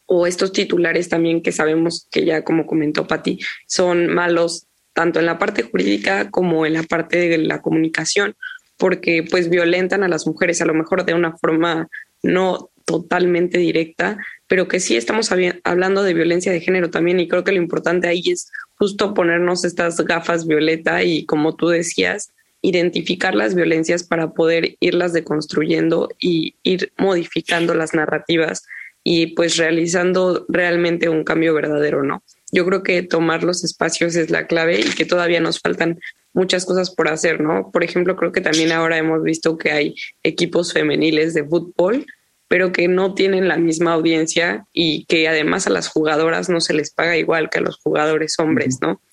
[0.05, 5.25] O estos titulares también que sabemos que ya como comentó Patti son malos tanto en
[5.25, 8.35] la parte jurídica como en la parte de la comunicación
[8.77, 11.87] porque pues violentan a las mujeres a lo mejor de una forma
[12.21, 15.31] no totalmente directa, pero que sí estamos
[15.63, 19.65] hablando de violencia de género también y creo que lo importante ahí es justo ponernos
[19.65, 26.55] estas gafas violeta y como tú decías, identificar las violencias para poder irlas deconstruyendo y
[26.63, 28.63] ir modificando las narrativas
[29.07, 32.23] y pues realizando realmente un cambio verdadero, ¿no?
[32.51, 35.99] Yo creo que tomar los espacios es la clave y que todavía nos faltan
[36.33, 37.69] muchas cosas por hacer, ¿no?
[37.71, 42.07] Por ejemplo, creo que también ahora hemos visto que hay equipos femeniles de fútbol,
[42.47, 46.73] pero que no tienen la misma audiencia y que además a las jugadoras no se
[46.73, 49.03] les paga igual que a los jugadores hombres, ¿no?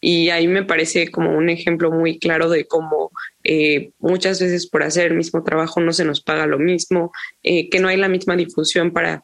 [0.00, 3.10] Y ahí me parece como un ejemplo muy claro de cómo
[3.42, 7.68] eh, muchas veces por hacer el mismo trabajo no se nos paga lo mismo, eh,
[7.68, 9.22] que no hay la misma difusión para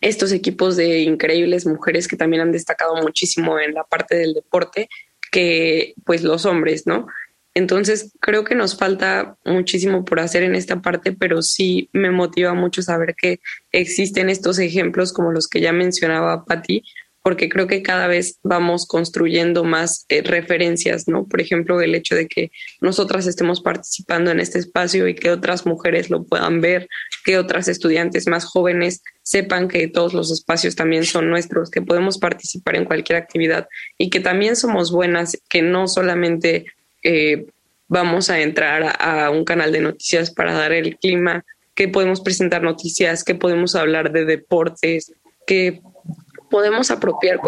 [0.00, 4.88] estos equipos de increíbles mujeres que también han destacado muchísimo en la parte del deporte
[5.30, 7.06] que pues los hombres, ¿no?
[7.54, 12.54] Entonces creo que nos falta muchísimo por hacer en esta parte, pero sí me motiva
[12.54, 13.40] mucho saber que
[13.72, 16.82] existen estos ejemplos como los que ya mencionaba Patti,
[17.22, 21.26] porque creo que cada vez vamos construyendo más eh, referencias, ¿no?
[21.26, 25.64] Por ejemplo, el hecho de que nosotras estemos participando en este espacio y que otras
[25.64, 26.88] mujeres lo puedan ver,
[27.24, 32.18] que otras estudiantes más jóvenes sepan que todos los espacios también son nuestros, que podemos
[32.18, 36.66] participar en cualquier actividad y que también somos buenas, que no solamente
[37.04, 37.46] eh,
[37.86, 42.20] vamos a entrar a, a un canal de noticias para dar el clima, que podemos
[42.20, 45.12] presentar noticias, que podemos hablar de deportes,
[45.46, 45.80] que
[46.52, 47.40] podemos apropiar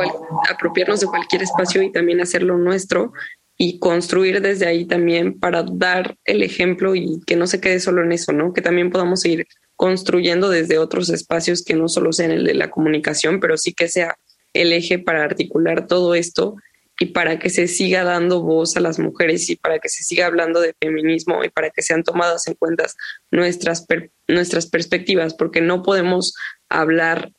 [0.49, 3.13] apropiarnos de cualquier espacio y también hacerlo nuestro
[3.59, 8.03] y construir desde ahí también para dar el ejemplo y que no se quede solo
[8.03, 8.55] en eso, ¿no?
[8.55, 12.71] Que también podamos seguir construyendo desde otros espacios que no solo sean el de la
[12.71, 14.17] comunicación, pero sí que sea
[14.55, 16.57] el eje para articular todo esto
[16.99, 20.27] y para que se siga dando voz a las mujeres y para que se siga
[20.27, 22.87] hablando de feminismo y para que sean tomadas en cuenta
[23.31, 23.85] nuestras,
[24.29, 26.35] nuestras perspectivas, porque no podemos
[26.71, 27.33] hablar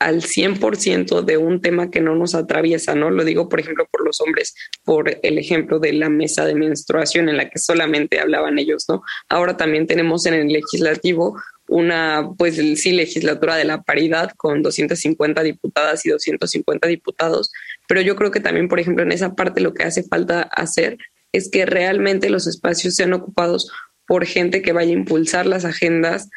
[0.00, 3.10] al 100% de un tema que no nos atraviesa, ¿no?
[3.10, 7.28] Lo digo, por ejemplo, por los hombres, por el ejemplo de la mesa de menstruación
[7.28, 9.02] en la que solamente hablaban ellos, ¿no?
[9.28, 15.42] Ahora también tenemos en el legislativo una, pues sí, legislatura de la paridad con 250
[15.42, 17.52] diputadas y 250 diputados,
[17.86, 20.96] pero yo creo que también, por ejemplo, en esa parte lo que hace falta hacer
[21.32, 23.70] es que realmente los espacios sean ocupados
[24.06, 26.30] por gente que vaya a impulsar las agendas,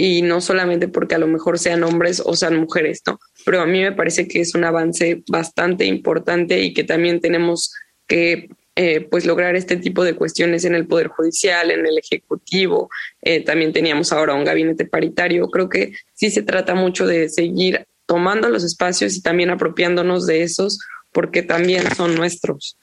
[0.00, 3.18] y no solamente porque a lo mejor sean hombres o sean mujeres, ¿no?
[3.44, 7.72] Pero a mí me parece que es un avance bastante importante y que también tenemos
[8.06, 12.90] que eh, pues lograr este tipo de cuestiones en el Poder Judicial, en el Ejecutivo.
[13.22, 15.48] Eh, también teníamos ahora un gabinete paritario.
[15.48, 20.42] Creo que sí se trata mucho de seguir tomando los espacios y también apropiándonos de
[20.44, 20.78] esos
[21.12, 22.78] porque también son nuestros.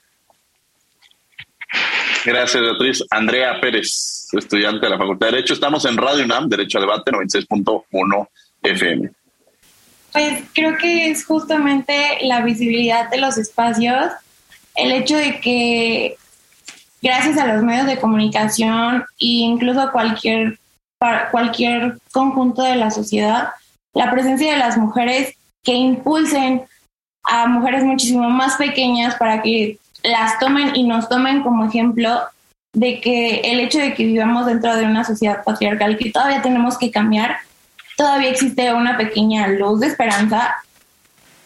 [2.24, 3.04] Gracias, Beatriz.
[3.10, 5.54] Andrea Pérez, estudiante de la Facultad de Derecho.
[5.54, 8.28] Estamos en Radio UNAM, Derecho a Debate 96.1
[8.62, 9.10] FM.
[10.12, 14.12] Pues creo que es justamente la visibilidad de los espacios,
[14.74, 16.16] el hecho de que
[17.02, 20.58] gracias a los medios de comunicación e incluso cualquier,
[21.30, 23.50] cualquier conjunto de la sociedad,
[23.92, 26.64] la presencia de las mujeres que impulsen
[27.22, 32.20] a mujeres muchísimo más pequeñas para que las tomen y nos tomen como ejemplo
[32.72, 36.76] de que el hecho de que vivamos dentro de una sociedad patriarcal que todavía tenemos
[36.76, 37.38] que cambiar,
[37.96, 40.56] todavía existe una pequeña luz de esperanza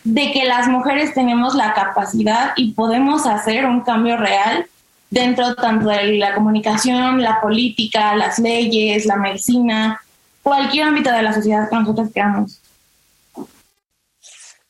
[0.02, 4.66] de que las mujeres tenemos la capacidad y podemos hacer un cambio real
[5.10, 10.00] dentro tanto de la comunicación, la política, las leyes, la medicina,
[10.42, 12.60] cualquier ámbito de la sociedad que nosotros queramos.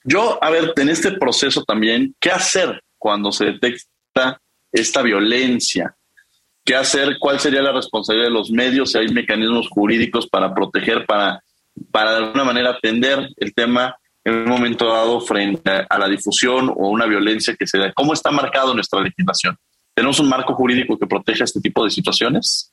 [0.04, 4.40] Yo, a ver, en este proceso también, ¿qué hacer cuando se detecta
[4.70, 5.96] esta violencia?
[6.64, 7.16] ¿Qué hacer?
[7.18, 8.92] ¿Cuál sería la responsabilidad de los medios?
[8.92, 11.42] Si hay mecanismos jurídicos para proteger, para,
[11.90, 16.68] para de alguna manera atender el tema en un momento dado frente a la difusión
[16.68, 17.92] o una violencia que se da.
[17.92, 19.56] ¿Cómo está marcado nuestra legislación?
[19.94, 22.72] tenemos un marco jurídico que protege este tipo de situaciones.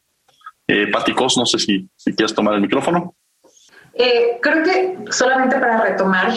[0.66, 3.16] Eh, Cos, no sé si, si quieres tomar el micrófono.
[4.00, 6.32] Eh, creo que solamente para retomar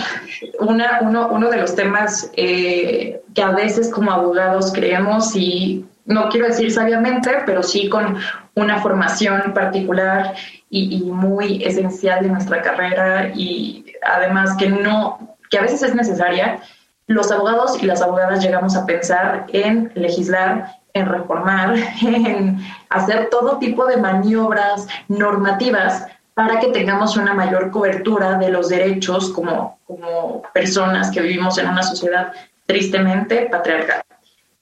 [0.61, 6.30] una, uno, uno de los temas eh, que a veces como abogados creemos y no
[6.30, 8.16] quiero decir sabiamente, pero sí con
[8.54, 10.34] una formación particular
[10.70, 16.61] y, muy esencial de nuestra carrera y además que no, que a veces es necesaria,
[17.08, 22.58] los abogados y las abogadas llegamos a pensar en legislar, en reformar, en
[22.88, 29.30] hacer todo tipo de maniobras normativas para que tengamos una mayor cobertura de los derechos
[29.30, 32.32] como, como personas que vivimos en una sociedad
[32.66, 34.02] tristemente patriarcal.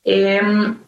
[0.04, 0.78] Em,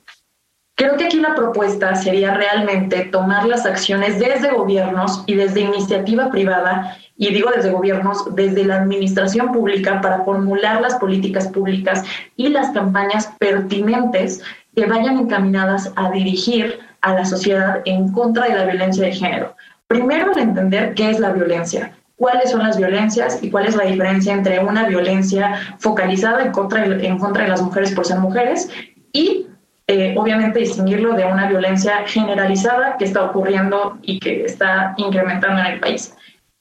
[0.74, 6.30] creo que aquí la propuesta sería realmente tomar las acciones desde gobiernos y desde iniciativa
[6.30, 12.02] privada, y digo desde gobiernos, desde la administración pública para formular las políticas públicas
[12.36, 14.42] y las campañas pertinentes
[14.74, 19.54] que vayan encaminadas a dirigir a la sociedad en contra de la violencia de género.
[19.90, 24.32] Primero, entender qué es la violencia, cuáles son las violencias y cuál es la diferencia
[24.32, 28.70] entre una violencia focalizada en contra en contra de las mujeres por ser mujeres
[29.12, 29.48] y
[29.88, 35.66] eh, obviamente distinguirlo de una violencia generalizada que está ocurriendo y que está incrementando en
[35.66, 36.14] el país.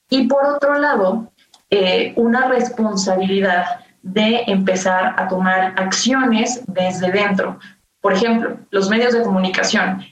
[0.08, 1.30] Y por otro lado,
[1.70, 3.64] eh, una responsabilidad
[4.02, 7.60] de empezar a tomar acciones desde dentro.
[8.00, 10.02] Por ejemplo, los medios de comunicación.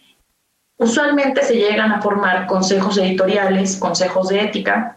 [0.79, 4.97] Usualmente se llegan a formar consejos editoriales, consejos de ética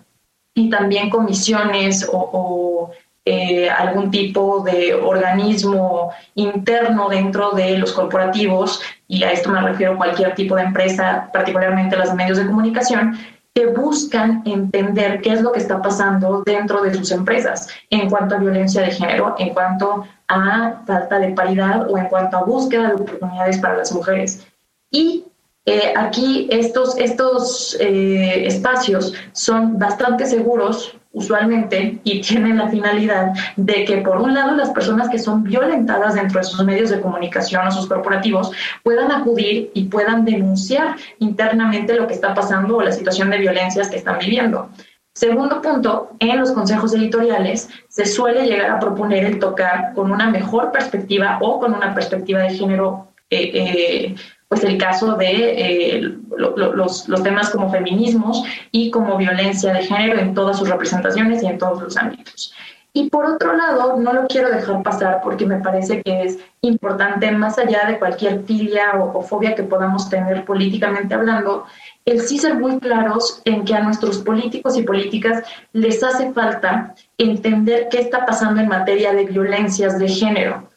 [0.54, 2.92] y también comisiones o,
[3.26, 9.98] eh, algún tipo de organismo interno dentro de los corporativos, y a esto me refiero
[9.98, 13.18] cualquier tipo de empresa, particularmente las medios de comunicación,
[13.54, 18.36] que buscan entender qué es lo que está pasando dentro de sus empresas en cuanto
[18.36, 22.88] a violencia de género, en cuanto a falta de paridad o en cuanto a búsqueda
[22.88, 24.48] de oportunidades para las mujeres.
[24.90, 25.26] Y
[25.66, 33.86] eh, aquí estos, estos eh, espacios son bastante seguros usualmente y tienen la finalidad de
[33.86, 37.68] que por un lado las personas que son violentadas dentro de sus medios de comunicación
[37.68, 38.51] o sus corporativos
[38.82, 43.89] puedan acudir y puedan denunciar internamente lo que está pasando o la situación de violencias
[43.89, 44.70] que están viviendo.
[45.14, 50.30] Segundo punto, en los consejos editoriales se suele llegar a proponer el tocar con una
[50.30, 54.16] mejor perspectiva o con una perspectiva de género eh,
[54.52, 60.20] pues el caso de eh, los, los, temas como feminismos y como violencia de género
[60.20, 62.54] en todas sus representaciones y en todos los ámbitos.
[62.91, 67.32] Y por otro lado, no lo quiero dejar pasar porque me parece que es importante,
[67.32, 71.64] más allá de cualquier filia o, fobia que podamos tener políticamente hablando,
[72.04, 76.93] el sí ser muy claros en que a nuestros políticos y políticas les hace falta
[77.18, 80.71] entender qué está pasando en materia de violencias de género.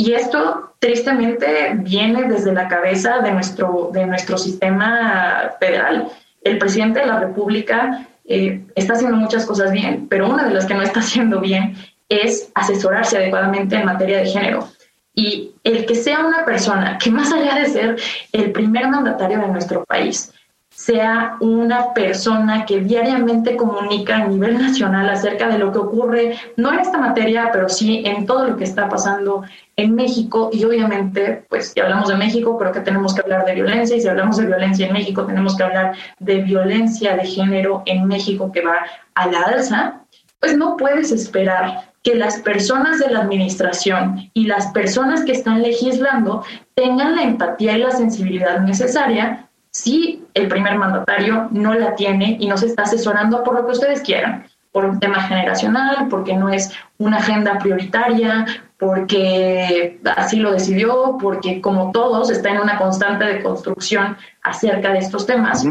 [0.00, 6.08] Y esto tristemente viene desde la cabeza de nuestro, de nuestro sistema federal.
[6.42, 10.64] El presidente de la República eh, está haciendo muchas cosas bien, pero una de las
[10.64, 11.76] que no está haciendo bien
[12.08, 14.66] es asesorarse adecuadamente en materia de género.
[15.14, 17.96] Y el que sea una persona que más allá de ser
[18.32, 20.32] el primer mandatario de nuestro país,
[20.80, 26.72] sea una persona que diariamente comunica a nivel nacional acerca de lo que ocurre, no
[26.72, 29.42] en esta materia, pero sí en todo lo que está pasando
[29.76, 30.48] en México.
[30.50, 33.94] Y obviamente, pues si hablamos de México, creo que tenemos que hablar de violencia.
[33.94, 38.06] Y si hablamos de violencia en México, tenemos que hablar de violencia de género en
[38.06, 38.78] México que va
[39.12, 40.00] a la alza.
[40.38, 45.60] Pues no puedes esperar que las personas de la administración y las personas que están
[45.60, 52.36] legislando tengan la empatía y la sensibilidad necesaria si el primer mandatario no la tiene
[52.40, 56.34] y no se está asesorando por lo que ustedes quieran, por un tema generacional, porque
[56.34, 58.46] no es una agenda prioritaria,
[58.78, 64.98] porque así lo decidió, porque como todos está en una constante de construcción acerca de
[64.98, 65.66] estos temas.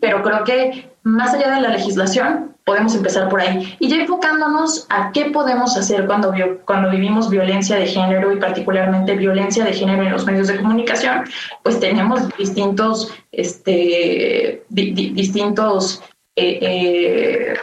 [0.00, 3.74] Pero creo que más allá de la legislación, podemos empezar por ahí.
[3.80, 6.34] Y ya enfocándonos a qué podemos hacer cuando,
[6.66, 11.24] cuando vivimos violencia de género y particularmente violencia de género en los medios de comunicación,
[11.62, 16.02] pues tenemos distintos, este, distintos
[16.36, 17.54] eh, eh,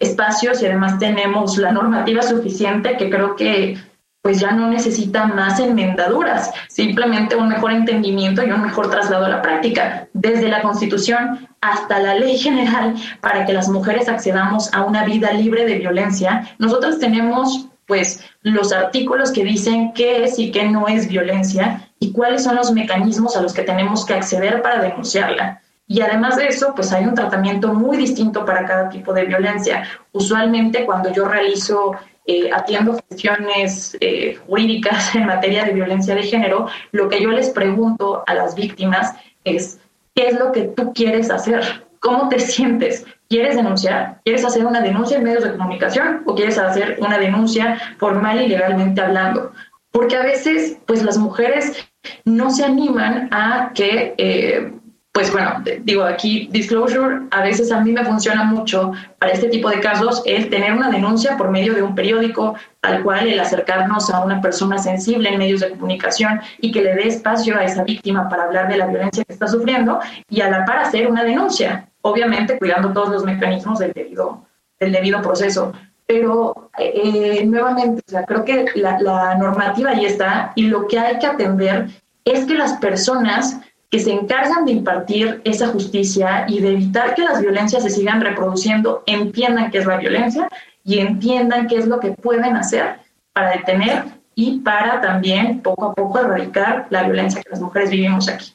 [0.00, 3.78] espacios y además tenemos la normativa suficiente que creo que
[4.22, 9.28] pues ya no necesita más enmendaduras, simplemente un mejor entendimiento y un mejor traslado a
[9.28, 14.84] la práctica, desde la Constitución hasta la ley general para que las mujeres accedamos a
[14.84, 16.54] una vida libre de violencia.
[16.58, 22.12] Nosotros tenemos pues los artículos que dicen qué es y qué no es violencia y
[22.12, 25.60] cuáles son los mecanismos a los que tenemos que acceder para denunciarla.
[25.88, 29.84] Y además de eso, pues hay un tratamiento muy distinto para cada tipo de violencia.
[30.12, 31.96] Usualmente cuando yo realizo
[32.26, 37.50] eh, atiendo cuestiones eh, jurídicas en materia de violencia de género, lo que yo les
[37.50, 39.14] pregunto a las víctimas
[39.44, 39.80] es,
[40.14, 41.84] ¿qué es lo que tú quieres hacer?
[41.98, 43.04] ¿Cómo te sientes?
[43.28, 44.20] ¿Quieres denunciar?
[44.24, 48.48] ¿Quieres hacer una denuncia en medios de comunicación o quieres hacer una denuncia formal y
[48.48, 49.52] legalmente hablando?
[49.90, 51.76] Porque a veces, pues las mujeres
[52.24, 54.72] no se animan a que eh,
[55.12, 59.68] pues bueno, digo aquí, disclosure, a veces a mí me funciona mucho para este tipo
[59.68, 64.08] de casos el tener una denuncia por medio de un periódico, tal cual el acercarnos
[64.08, 67.84] a una persona sensible en medios de comunicación y que le dé espacio a esa
[67.84, 70.00] víctima para hablar de la violencia que está sufriendo
[70.30, 74.46] y a la par hacer una denuncia, obviamente cuidando todos los mecanismos del debido,
[74.80, 75.74] del debido proceso.
[76.06, 80.98] Pero eh, nuevamente, o sea, creo que la, la normativa ahí está y lo que
[80.98, 81.88] hay que atender
[82.24, 83.60] es que las personas
[83.92, 88.22] que se encargan de impartir esa justicia y de evitar que las violencias se sigan
[88.22, 90.48] reproduciendo, entiendan qué es la violencia
[90.82, 93.00] y entiendan qué es lo que pueden hacer
[93.34, 98.30] para detener y para también poco a poco erradicar la violencia que las mujeres vivimos
[98.30, 98.54] aquí.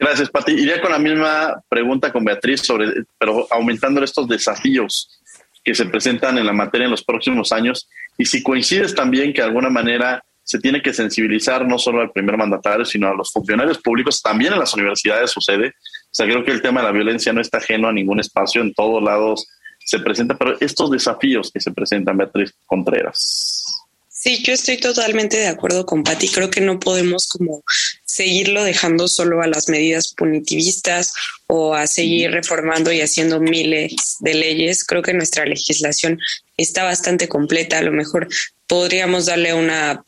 [0.00, 0.54] Gracias, Pati.
[0.54, 5.20] Iría con la misma pregunta con Beatriz sobre, pero aumentando estos desafíos
[5.62, 9.42] que se presentan en la materia en los próximos años y si coincides también que
[9.42, 13.32] de alguna manera se tiene que sensibilizar no solo al primer mandatario, sino a los
[13.32, 14.20] funcionarios públicos.
[14.22, 15.68] También en las universidades sucede.
[15.68, 18.60] O sea, creo que el tema de la violencia no está ajeno a ningún espacio,
[18.60, 19.46] en todos lados
[19.84, 23.64] se presenta, pero estos desafíos que se presentan, Beatriz Contreras.
[24.08, 26.28] Sí, yo estoy totalmente de acuerdo con Patti.
[26.28, 27.64] Creo que no podemos como
[28.04, 31.12] seguirlo dejando solo a las medidas punitivistas
[31.48, 34.84] o a seguir reformando y haciendo miles de leyes.
[34.84, 36.20] Creo que nuestra legislación
[36.56, 37.78] está bastante completa.
[37.78, 38.28] A lo mejor
[38.68, 40.04] podríamos darle una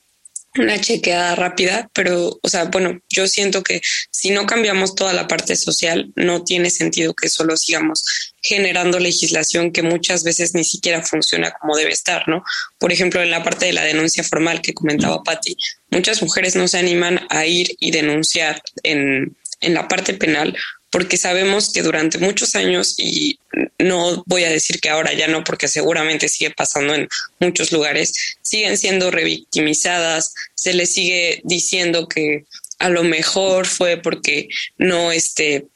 [0.59, 3.81] una chequeada rápida, pero, o sea, bueno, yo siento que
[4.11, 8.05] si no cambiamos toda la parte social, no tiene sentido que solo sigamos
[8.41, 12.45] generando legislación que muchas veces ni siquiera funciona como debe estar, ¿no?
[12.79, 15.57] Por ejemplo, en la parte de la denuncia formal que comentaba Patti,
[15.91, 20.57] muchas mujeres no se animan a ir y denunciar en, en la parte penal
[20.95, 23.40] porque sabemos que durante muchos años, y
[23.80, 27.09] no voy a decir que ahora ya no, porque seguramente sigue pasando en
[27.40, 32.45] muchos lugares, siguen siendo revictimizadas, se les sigue diciendo que
[32.78, 34.47] a lo mejor fue porque
[34.78, 35.66] no este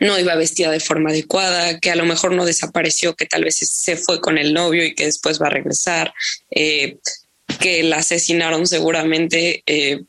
[0.00, 3.58] no iba vestida de forma adecuada, que a lo mejor no desapareció, que tal vez
[3.58, 6.12] se fue con el novio y que después va a regresar,
[6.50, 6.98] eh,
[7.60, 10.00] que la asesinaron seguramente eh,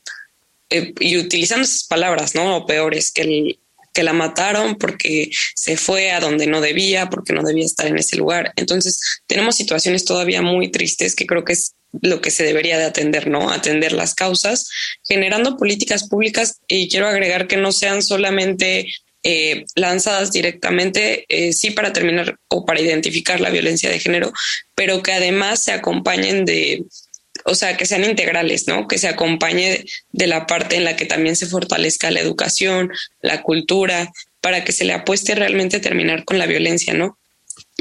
[0.68, 2.56] eh, y utilizando esas palabras, ¿no?
[2.56, 3.58] O peores, que el,
[3.98, 7.98] que la mataron porque se fue a donde no debía, porque no debía estar en
[7.98, 8.52] ese lugar.
[8.54, 12.84] Entonces, tenemos situaciones todavía muy tristes que creo que es lo que se debería de
[12.84, 13.50] atender, ¿no?
[13.50, 14.70] Atender las causas,
[15.02, 18.86] generando políticas públicas y quiero agregar que no sean solamente
[19.24, 24.32] eh, lanzadas directamente, eh, sí para terminar o para identificar la violencia de género,
[24.76, 26.84] pero que además se acompañen de
[27.48, 28.86] o sea, que sean integrales, ¿no?
[28.86, 32.90] Que se acompañe de la parte en la que también se fortalezca la educación,
[33.22, 37.18] la cultura, para que se le apueste realmente a terminar con la violencia, ¿no?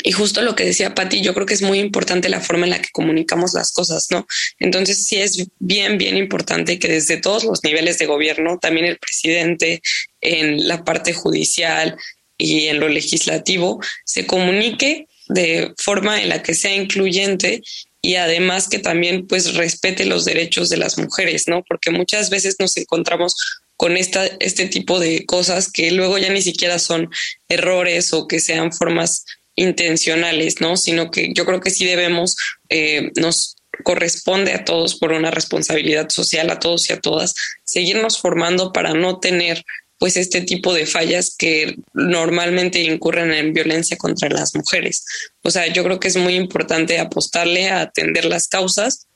[0.03, 2.71] Y justo lo que decía Patti, yo creo que es muy importante la forma en
[2.71, 4.25] la que comunicamos las cosas, ¿no?
[4.59, 8.97] Entonces sí es bien, bien importante que desde todos los niveles de gobierno, también el
[8.97, 9.81] presidente,
[10.21, 11.97] en la parte judicial
[12.37, 17.61] y en lo legislativo, se comunique de forma en la que sea incluyente
[18.01, 21.63] y además que también pues respete los derechos de las mujeres, ¿no?
[21.67, 23.35] Porque muchas veces nos encontramos
[23.75, 27.09] con esta, este tipo de cosas que luego ya ni siquiera son
[27.47, 29.25] errores o que sean formas
[29.55, 30.77] intencionales, ¿no?
[30.77, 32.37] Sino que yo creo que sí debemos,
[32.69, 38.19] eh, nos corresponde a todos por una responsabilidad social, a todos y a todas, seguirnos
[38.19, 39.63] formando para no tener
[39.99, 45.05] pues este tipo de fallas que normalmente incurren en violencia contra las mujeres.
[45.41, 49.07] O sea, yo creo que es muy importante apostarle a atender las causas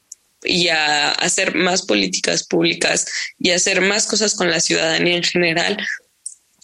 [0.44, 3.06] y a hacer más políticas públicas
[3.38, 5.78] y hacer más cosas con la ciudadanía en general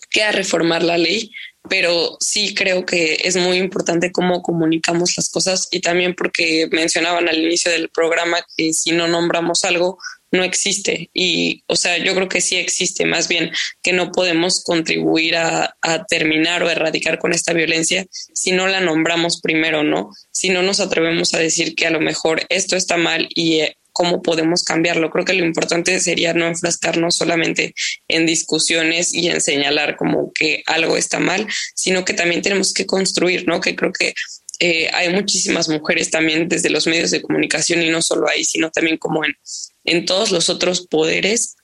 [0.09, 1.31] que a reformar la ley,
[1.69, 7.27] pero sí creo que es muy importante cómo comunicamos las cosas y también porque mencionaban
[7.27, 9.99] al inicio del programa que si no nombramos algo,
[10.31, 11.09] no existe.
[11.13, 13.51] Y, o sea, yo creo que sí existe, más bien
[13.81, 15.73] que no podemos contribuir a,
[16.09, 20.11] terminar o erradicar con esta violencia si no la nombramos primero, ¿no?
[20.31, 23.77] Si no nos atrevemos a decir que a lo mejor esto está mal y eh,
[23.93, 25.09] cómo podemos cambiarlo.
[25.09, 27.73] Creo que lo importante sería no enfrascarnos solamente
[28.07, 32.85] en discusiones y en señalar como que algo está mal, sino que también tenemos que
[32.85, 33.59] construir, ¿no?
[33.59, 34.13] Que creo que
[34.59, 38.71] eh, hay muchísimas mujeres también desde los medios de comunicación y no solo ahí, sino
[38.71, 39.35] también como en,
[39.87, 41.55] en todos los otros poderes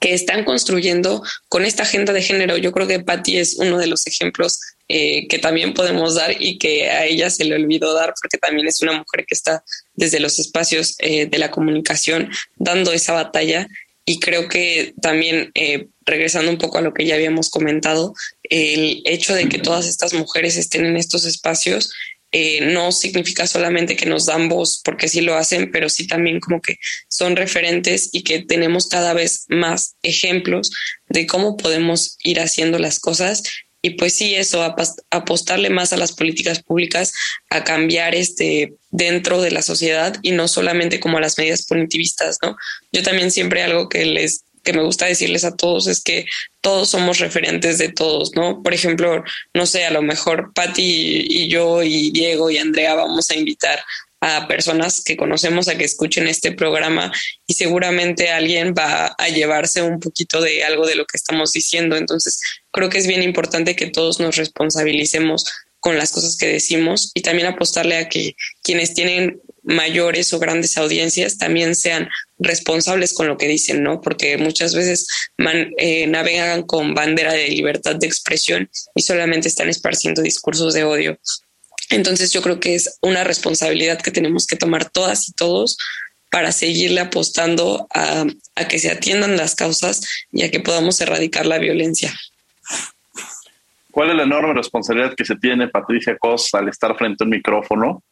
[0.00, 2.56] que están construyendo con esta agenda de género.
[2.56, 4.58] Yo creo que Patti es uno de los ejemplos
[4.88, 8.66] eh, que también podemos dar y que a ella se le olvidó dar porque también
[8.66, 9.62] es una mujer que está
[9.94, 13.68] desde los espacios eh, de la comunicación dando esa batalla
[14.04, 19.02] y creo que también eh, regresando un poco a lo que ya habíamos comentado, el
[19.04, 21.92] hecho de que todas estas mujeres estén en estos espacios
[22.30, 26.40] eh, no significa solamente que nos dan voz, porque sí lo hacen, pero sí también
[26.40, 26.76] como que
[27.08, 30.70] son referentes y que tenemos cada vez más ejemplos
[31.08, 33.42] de cómo podemos ir haciendo las cosas.
[33.80, 34.62] Y pues sí, eso,
[35.10, 37.12] apostarle más a las políticas públicas,
[37.48, 42.38] a cambiar este dentro de la sociedad y no solamente como a las medidas punitivistas,
[42.42, 42.56] ¿no?
[42.92, 46.26] Yo también siempre algo que les que me gusta decirles a todos es que
[46.60, 48.62] todos somos referentes de todos, ¿no?
[48.62, 53.30] Por ejemplo, no sé, a lo mejor Patti y yo y Diego y Andrea vamos
[53.30, 53.82] a invitar
[54.20, 57.10] a personas que conocemos a que escuchen este programa
[57.46, 61.96] y seguramente alguien va a llevarse un poquito de algo de lo que estamos diciendo.
[61.96, 62.38] Entonces,
[62.70, 65.46] creo que es bien importante que todos nos responsabilicemos
[65.80, 70.78] con las cosas que decimos y también apostarle a que quienes tienen mayores o grandes
[70.78, 72.08] audiencias también sean
[72.38, 74.00] responsables con lo que dicen, ¿no?
[74.00, 75.06] Porque muchas veces
[75.76, 81.18] eh, navegan con bandera de libertad de expresión y solamente están esparciendo discursos de odio.
[81.90, 85.76] Entonces yo creo que es una responsabilidad que tenemos que tomar todas y todos
[86.30, 90.00] para seguirle apostando a, a que se atiendan las causas
[90.32, 92.14] y a que podamos erradicar la violencia.
[93.90, 97.30] ¿Cuál es la enorme responsabilidad que se tiene Patricia Cos al estar frente a un
[97.30, 98.02] micrófono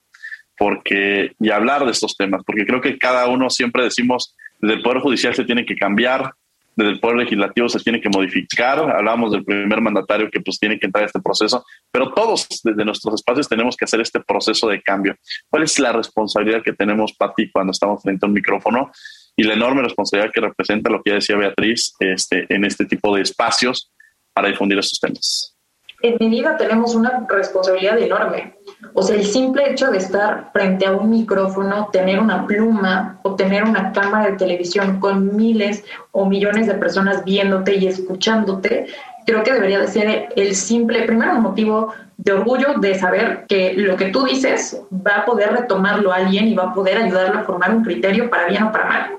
[0.57, 4.83] porque, y hablar de estos temas, porque creo que cada uno siempre decimos, desde el
[4.83, 6.33] Poder Judicial se tiene que cambiar,
[6.75, 10.79] desde el Poder Legislativo se tiene que modificar, hablamos del primer mandatario que pues tiene
[10.79, 14.69] que entrar a este proceso, pero todos desde nuestros espacios tenemos que hacer este proceso
[14.69, 15.17] de cambio.
[15.49, 18.91] ¿Cuál es la responsabilidad que tenemos, Pati, cuando estamos frente a un micrófono?
[19.37, 23.15] Y la enorme responsabilidad que representa lo que ya decía Beatriz este, en este tipo
[23.15, 23.91] de espacios
[24.33, 25.57] para difundir estos temas
[26.03, 28.57] en mi vida tenemos una responsabilidad enorme.
[28.95, 33.35] O sea, el simple hecho de estar frente a un micrófono, tener una pluma o
[33.35, 38.87] tener una cámara de televisión con miles o millones de personas viéndote y escuchándote,
[39.27, 43.97] creo que debería de ser el simple, primero motivo de orgullo de saber que lo
[43.97, 47.75] que tú dices va a poder retomarlo alguien y va a poder ayudarlo a formar
[47.75, 49.17] un criterio para bien o para mal.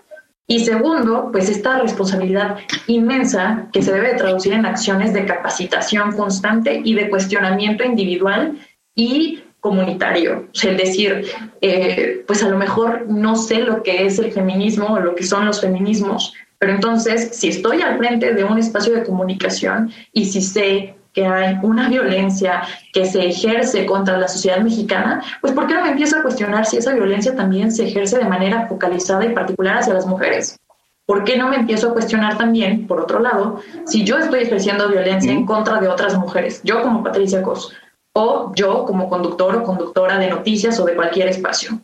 [0.50, 2.58] Y segundo, pues esta responsabilidad
[2.88, 8.58] inmensa que se debe traducir en acciones de capacitación constante y de cuestionamiento individual
[8.96, 10.48] y comunitario.
[10.54, 11.26] O sea, el decir,
[11.62, 15.24] eh, pues a lo mejor no sé lo que es el feminismo o lo que
[15.24, 20.26] son los feminismos, pero entonces si estoy al frente de un espacio de comunicación y
[20.26, 22.62] si sé que hay una violencia
[22.94, 26.66] que se ejerce contra la sociedad mexicana, pues ¿por qué no me empiezo a cuestionar
[26.66, 30.60] si esa violencia también se ejerce de manera focalizada y particular hacia las mujeres?
[31.08, 34.90] ¿Por qué no me empiezo a cuestionar también, por otro lado, si yo estoy ejerciendo
[34.90, 37.74] violencia en contra de otras mujeres, yo como Patricia Cos,
[38.20, 41.80] o yo como conductor o conductora de noticias o de cualquier espacio?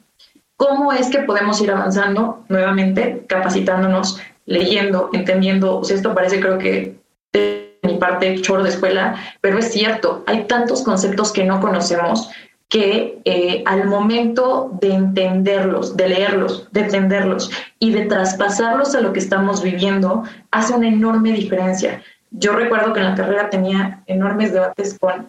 [0.58, 5.78] ¿Cómo es que podemos ir avanzando nuevamente, capacitándonos, leyendo, entendiendo?
[5.78, 6.96] O sea, esto parece creo que
[7.84, 12.30] mi parte choro de escuela, pero es cierto, hay tantos conceptos que no conocemos
[12.68, 19.14] que eh, al momento de entenderlos, de leerlos, de entenderlos y de traspasarlos a lo
[19.14, 22.02] que estamos viviendo, hace una enorme diferencia.
[22.36, 25.28] Yo recuerdo que en la carrera tenía enormes debates con,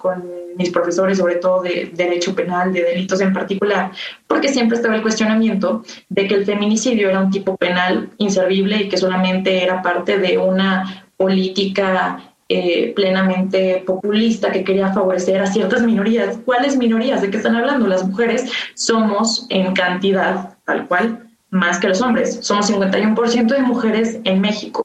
[0.56, 3.90] mis profesores, sobre todo de derecho penal, de delitos en particular,
[4.26, 8.88] porque siempre estaba el cuestionamiento de que el feminicidio era un tipo penal inservible y
[8.88, 15.82] que solamente era parte de una política eh, plenamente populista que quería favorecer a ciertas
[15.82, 16.38] minorías.
[16.44, 17.20] ¿Cuáles minorías?
[17.20, 17.86] ¿De qué están hablando?
[17.86, 22.38] Las mujeres somos en cantidad, tal cual, más que los hombres.
[22.42, 24.83] Somos 51% de mujeres en México.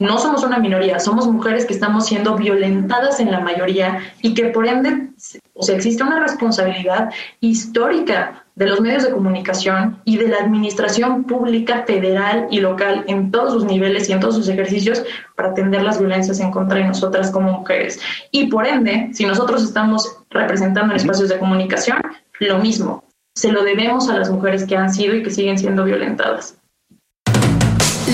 [0.00, 4.46] No somos una minoría, somos mujeres que estamos siendo violentadas en la mayoría y que
[4.46, 5.10] por ende,
[5.52, 11.24] o sea, existe una responsabilidad histórica de los medios de comunicación y de la administración
[11.24, 15.02] pública federal y local en todos sus niveles y en todos sus ejercicios
[15.36, 18.00] para atender las violencias en contra de nosotras como mujeres.
[18.30, 22.00] Y por ende, si nosotros estamos representando en espacios de comunicación,
[22.38, 23.04] lo mismo.
[23.34, 26.56] Se lo debemos a las mujeres que han sido y que siguen siendo violentadas.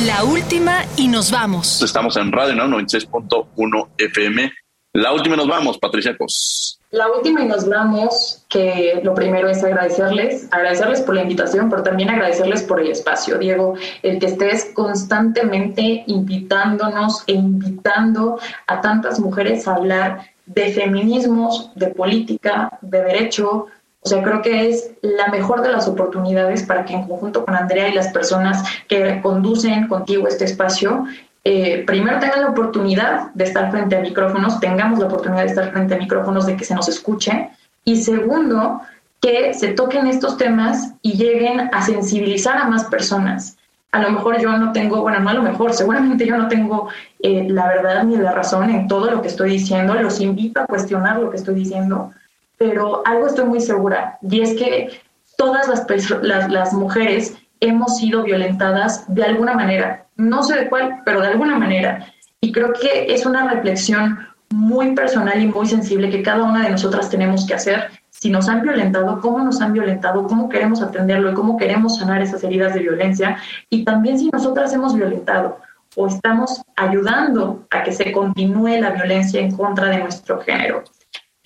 [0.05, 1.83] La última y nos vamos.
[1.83, 4.53] Estamos en Radio 96.1 FM.
[4.95, 6.81] La última y nos vamos, Patricia Cos.
[6.91, 11.83] La última y nos vamos, que lo primero es agradecerles, agradecerles por la invitación, pero
[11.83, 19.21] también agradecerles por el espacio, Diego, el que estés constantemente invitándonos e invitando a tantas
[19.21, 23.67] mujeres a hablar de feminismos, de política, de derecho,
[24.07, 27.57] o sea, creo que es la mejor de las oportunidades para que en conjunto con
[27.57, 31.07] Andrea y las personas que conducen contigo este espacio
[31.43, 35.73] eh, primero tengan la oportunidad de estar frente a micrófonos, tengamos la oportunidad de estar
[35.73, 37.51] frente a micrófonos, de que se nos escuche.
[37.85, 38.81] Y segundo,
[39.21, 43.59] que se toquen estos temas y lleguen a sensibilizar a más personas.
[43.91, 46.91] A lo mejor yo no tengo, bueno, no a lo mejor, seguramente yo no tengo
[47.19, 50.67] eh, la verdad ni la razón en todo lo que estoy diciendo, los invito a
[50.67, 52.13] cuestionar lo que estoy diciendo,
[52.57, 55.01] pero algo estoy muy segura, y es que
[55.37, 61.21] todas las, las, mujeres hemos sido violentadas de alguna manera, no sé de cuál, pero
[61.21, 62.13] de alguna manera.
[62.41, 64.19] Y creo que es una reflexión
[64.51, 67.91] muy personal y muy sensible que cada una de nosotras tenemos que hacer.
[68.11, 72.23] Si nos han violentado, cómo nos han violentado, cómo queremos atenderlo y cómo queremos sanar
[72.23, 73.37] esas heridas de violencia.
[73.69, 75.59] Y también si nosotras hemos violentado
[75.97, 80.85] o estamos ayudando a que se continúe la violencia en contra de nuestro género.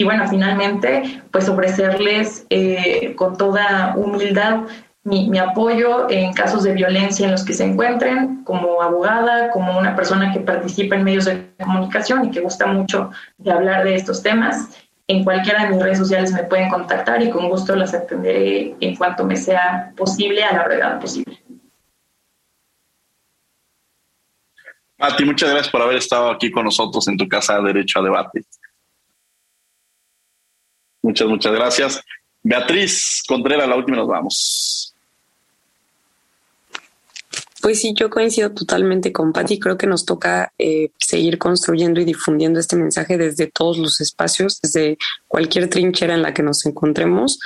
[0.01, 4.61] Y bueno, finalmente, pues ofrecerles eh, con toda humildad
[5.05, 9.95] mi, apoyo en casos de violencia en los que se encuentren, como abogada, como una
[9.95, 14.23] persona que participa en medios de comunicación y que gusta mucho de hablar de estos
[14.23, 14.71] temas.
[15.07, 18.97] En cualquiera de mis redes sociales me pueden contactar y con gusto las atenderé en
[18.97, 21.39] cuanto me sea posible, a la brevedad posible.
[24.97, 28.47] Mati, muchas gracias por haber estado aquí con nosotros en tu casa Derecho a Debate.
[31.03, 32.01] Muchas, muchas gracias.
[32.43, 34.95] Beatriz Contreras, la última nos vamos.
[37.61, 39.59] Pues sí, yo coincido totalmente con Patti.
[39.59, 44.61] Creo que nos toca eh, seguir construyendo y difundiendo este mensaje desde todos los espacios,
[44.63, 44.97] desde
[45.29, 47.39] cualquier trinchera en la que nos encontremos.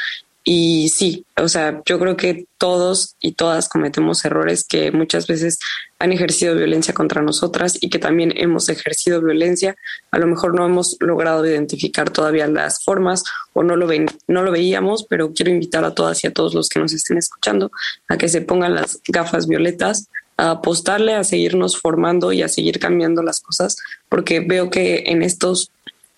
[0.47, 5.59] Y sí, o sea, yo creo que todos y todas cometemos errores que muchas veces
[5.99, 9.74] han ejercido violencia contra nosotras y que también hemos ejercido violencia.
[10.11, 13.24] A lo mejor no hemos logrado identificar todavía las formas
[13.55, 16.53] o no lo, ven, no lo veíamos, pero quiero invitar a todas y a todos
[16.53, 17.72] los que nos estén escuchando
[18.09, 22.78] a que se pongan las gafas violetas, a apostarle a seguirnos formando y a seguir
[22.78, 23.76] cambiando las cosas,
[24.11, 25.70] porque veo que en estos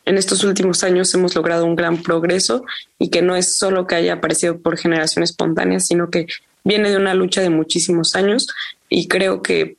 [0.06, 2.64] en estos últimos años hemos logrado un gran progreso
[2.98, 6.26] y que no es solo que haya aparecido por generación espontánea, sino que
[6.64, 8.46] viene de una lucha de muchísimos años
[8.88, 9.76] y creo que,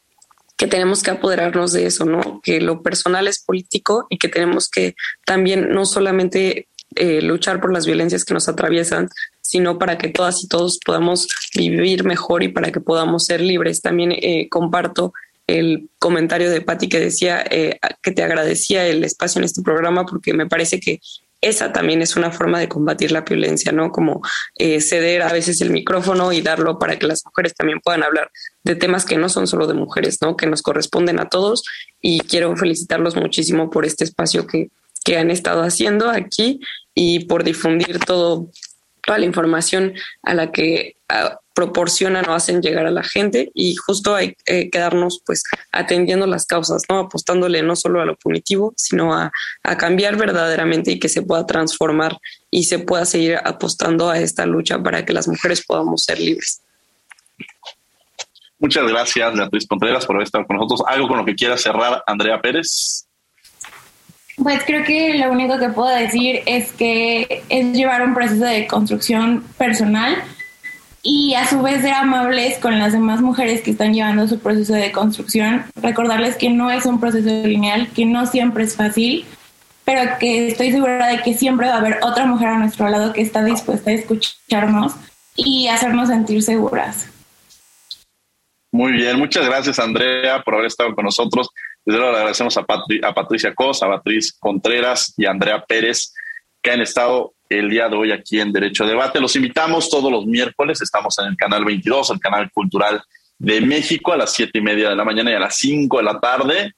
[0.57, 2.41] que tenemos que apoderarnos de eso, ¿no?
[2.43, 7.73] Que lo personal es político y que tenemos que también no solamente eh, luchar por
[7.73, 9.09] las violencias que nos atraviesan,
[9.41, 13.81] sino para que todas y todos podamos vivir mejor y para que podamos ser libres.
[13.81, 15.13] También eh, comparto
[15.47, 20.05] el comentario de Patti que decía eh, que te agradecía el espacio en este programa
[20.05, 20.99] porque me parece que
[21.41, 23.91] esa también es una forma de combatir la violencia, ¿no?
[23.91, 24.21] Como
[24.55, 28.31] eh, ceder a veces el micrófono y darlo para que las mujeres también puedan hablar
[28.63, 30.35] de temas que no son solo de mujeres, ¿no?
[30.35, 31.63] Que nos corresponden a todos
[32.01, 34.69] y quiero felicitarlos muchísimo por este espacio que,
[35.05, 36.59] que han estado haciendo aquí
[36.95, 38.49] y por difundir todo,
[39.05, 39.93] toda la información
[40.23, 40.95] a la que
[41.57, 45.41] proporcionan o hacen llegar a la gente y justo hay que quedarnos pues
[45.71, 46.99] atendiendo las causas, ¿no?
[46.99, 49.31] Apostándole no solo a lo punitivo, sino a,
[49.63, 52.15] a, cambiar verdaderamente y que se pueda transformar
[52.51, 56.61] y se pueda seguir apostando a esta lucha para que las mujeres podamos ser libres.
[58.59, 60.83] Muchas gracias, Beatriz Contreras, por estado con nosotros.
[60.87, 63.07] ¿Algo con lo que quiera cerrar, Andrea Pérez?
[64.35, 68.67] Pues creo que lo único que puedo decir es que es llevar un proceso de
[68.67, 70.23] construcción personal
[71.03, 74.73] y a su vez ser amables con las demás mujeres que están llevando su proceso
[74.73, 79.25] de construcción, recordarles que no es un proceso lineal, que no siempre es fácil,
[79.85, 83.13] pero que estoy segura de que siempre va a haber otra mujer a nuestro lado
[83.13, 84.95] que está dispuesta a escucharnos
[85.35, 87.09] y hacernos sentir seguras.
[88.71, 91.49] Muy bien, muchas gracias Andrea por haber estado con nosotros.
[91.85, 92.65] Desde luego le agradecemos a,
[93.03, 96.13] a Patricia Cosa, a Beatriz Contreras y a Andrea Pérez
[96.61, 99.19] que han estado el día de hoy aquí en Derecho a Debate.
[99.19, 103.01] Los invitamos todos los miércoles, estamos en el canal 22, el canal cultural
[103.39, 106.03] de México, a las siete y media de la mañana y a las 5 de
[106.03, 106.73] la tarde,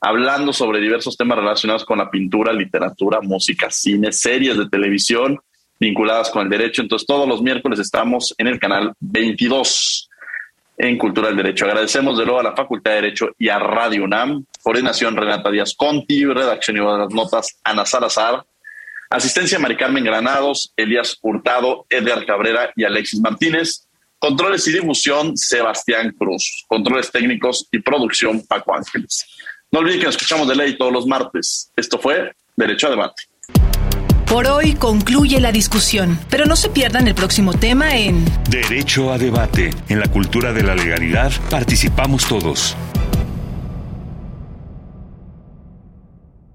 [0.00, 5.38] hablando sobre diversos temas relacionados con la pintura, literatura, música, cine, series de televisión
[5.78, 6.82] vinculadas con el derecho.
[6.82, 10.10] Entonces, todos los miércoles estamos en el canal 22
[10.76, 11.66] en Cultura del Derecho.
[11.66, 15.74] Agradecemos de nuevo a la Facultad de Derecho y a Radio UNAM, coordinación Renata Díaz
[15.76, 18.44] Conti, redacción y de las notas Ana Salazar,
[19.14, 23.86] Asistencia Mari Carmen Granados, Elías Hurtado, Edgar Cabrera y Alexis Martínez.
[24.18, 26.64] Controles y difusión, Sebastián Cruz.
[26.66, 29.24] Controles técnicos y producción, Paco Ángeles.
[29.70, 31.70] No olviden que nos escuchamos de ley todos los martes.
[31.76, 33.22] Esto fue Derecho a Debate.
[34.26, 39.18] Por hoy concluye la discusión, pero no se pierdan el próximo tema en Derecho a
[39.18, 39.70] Debate.
[39.88, 42.76] En la cultura de la legalidad participamos todos.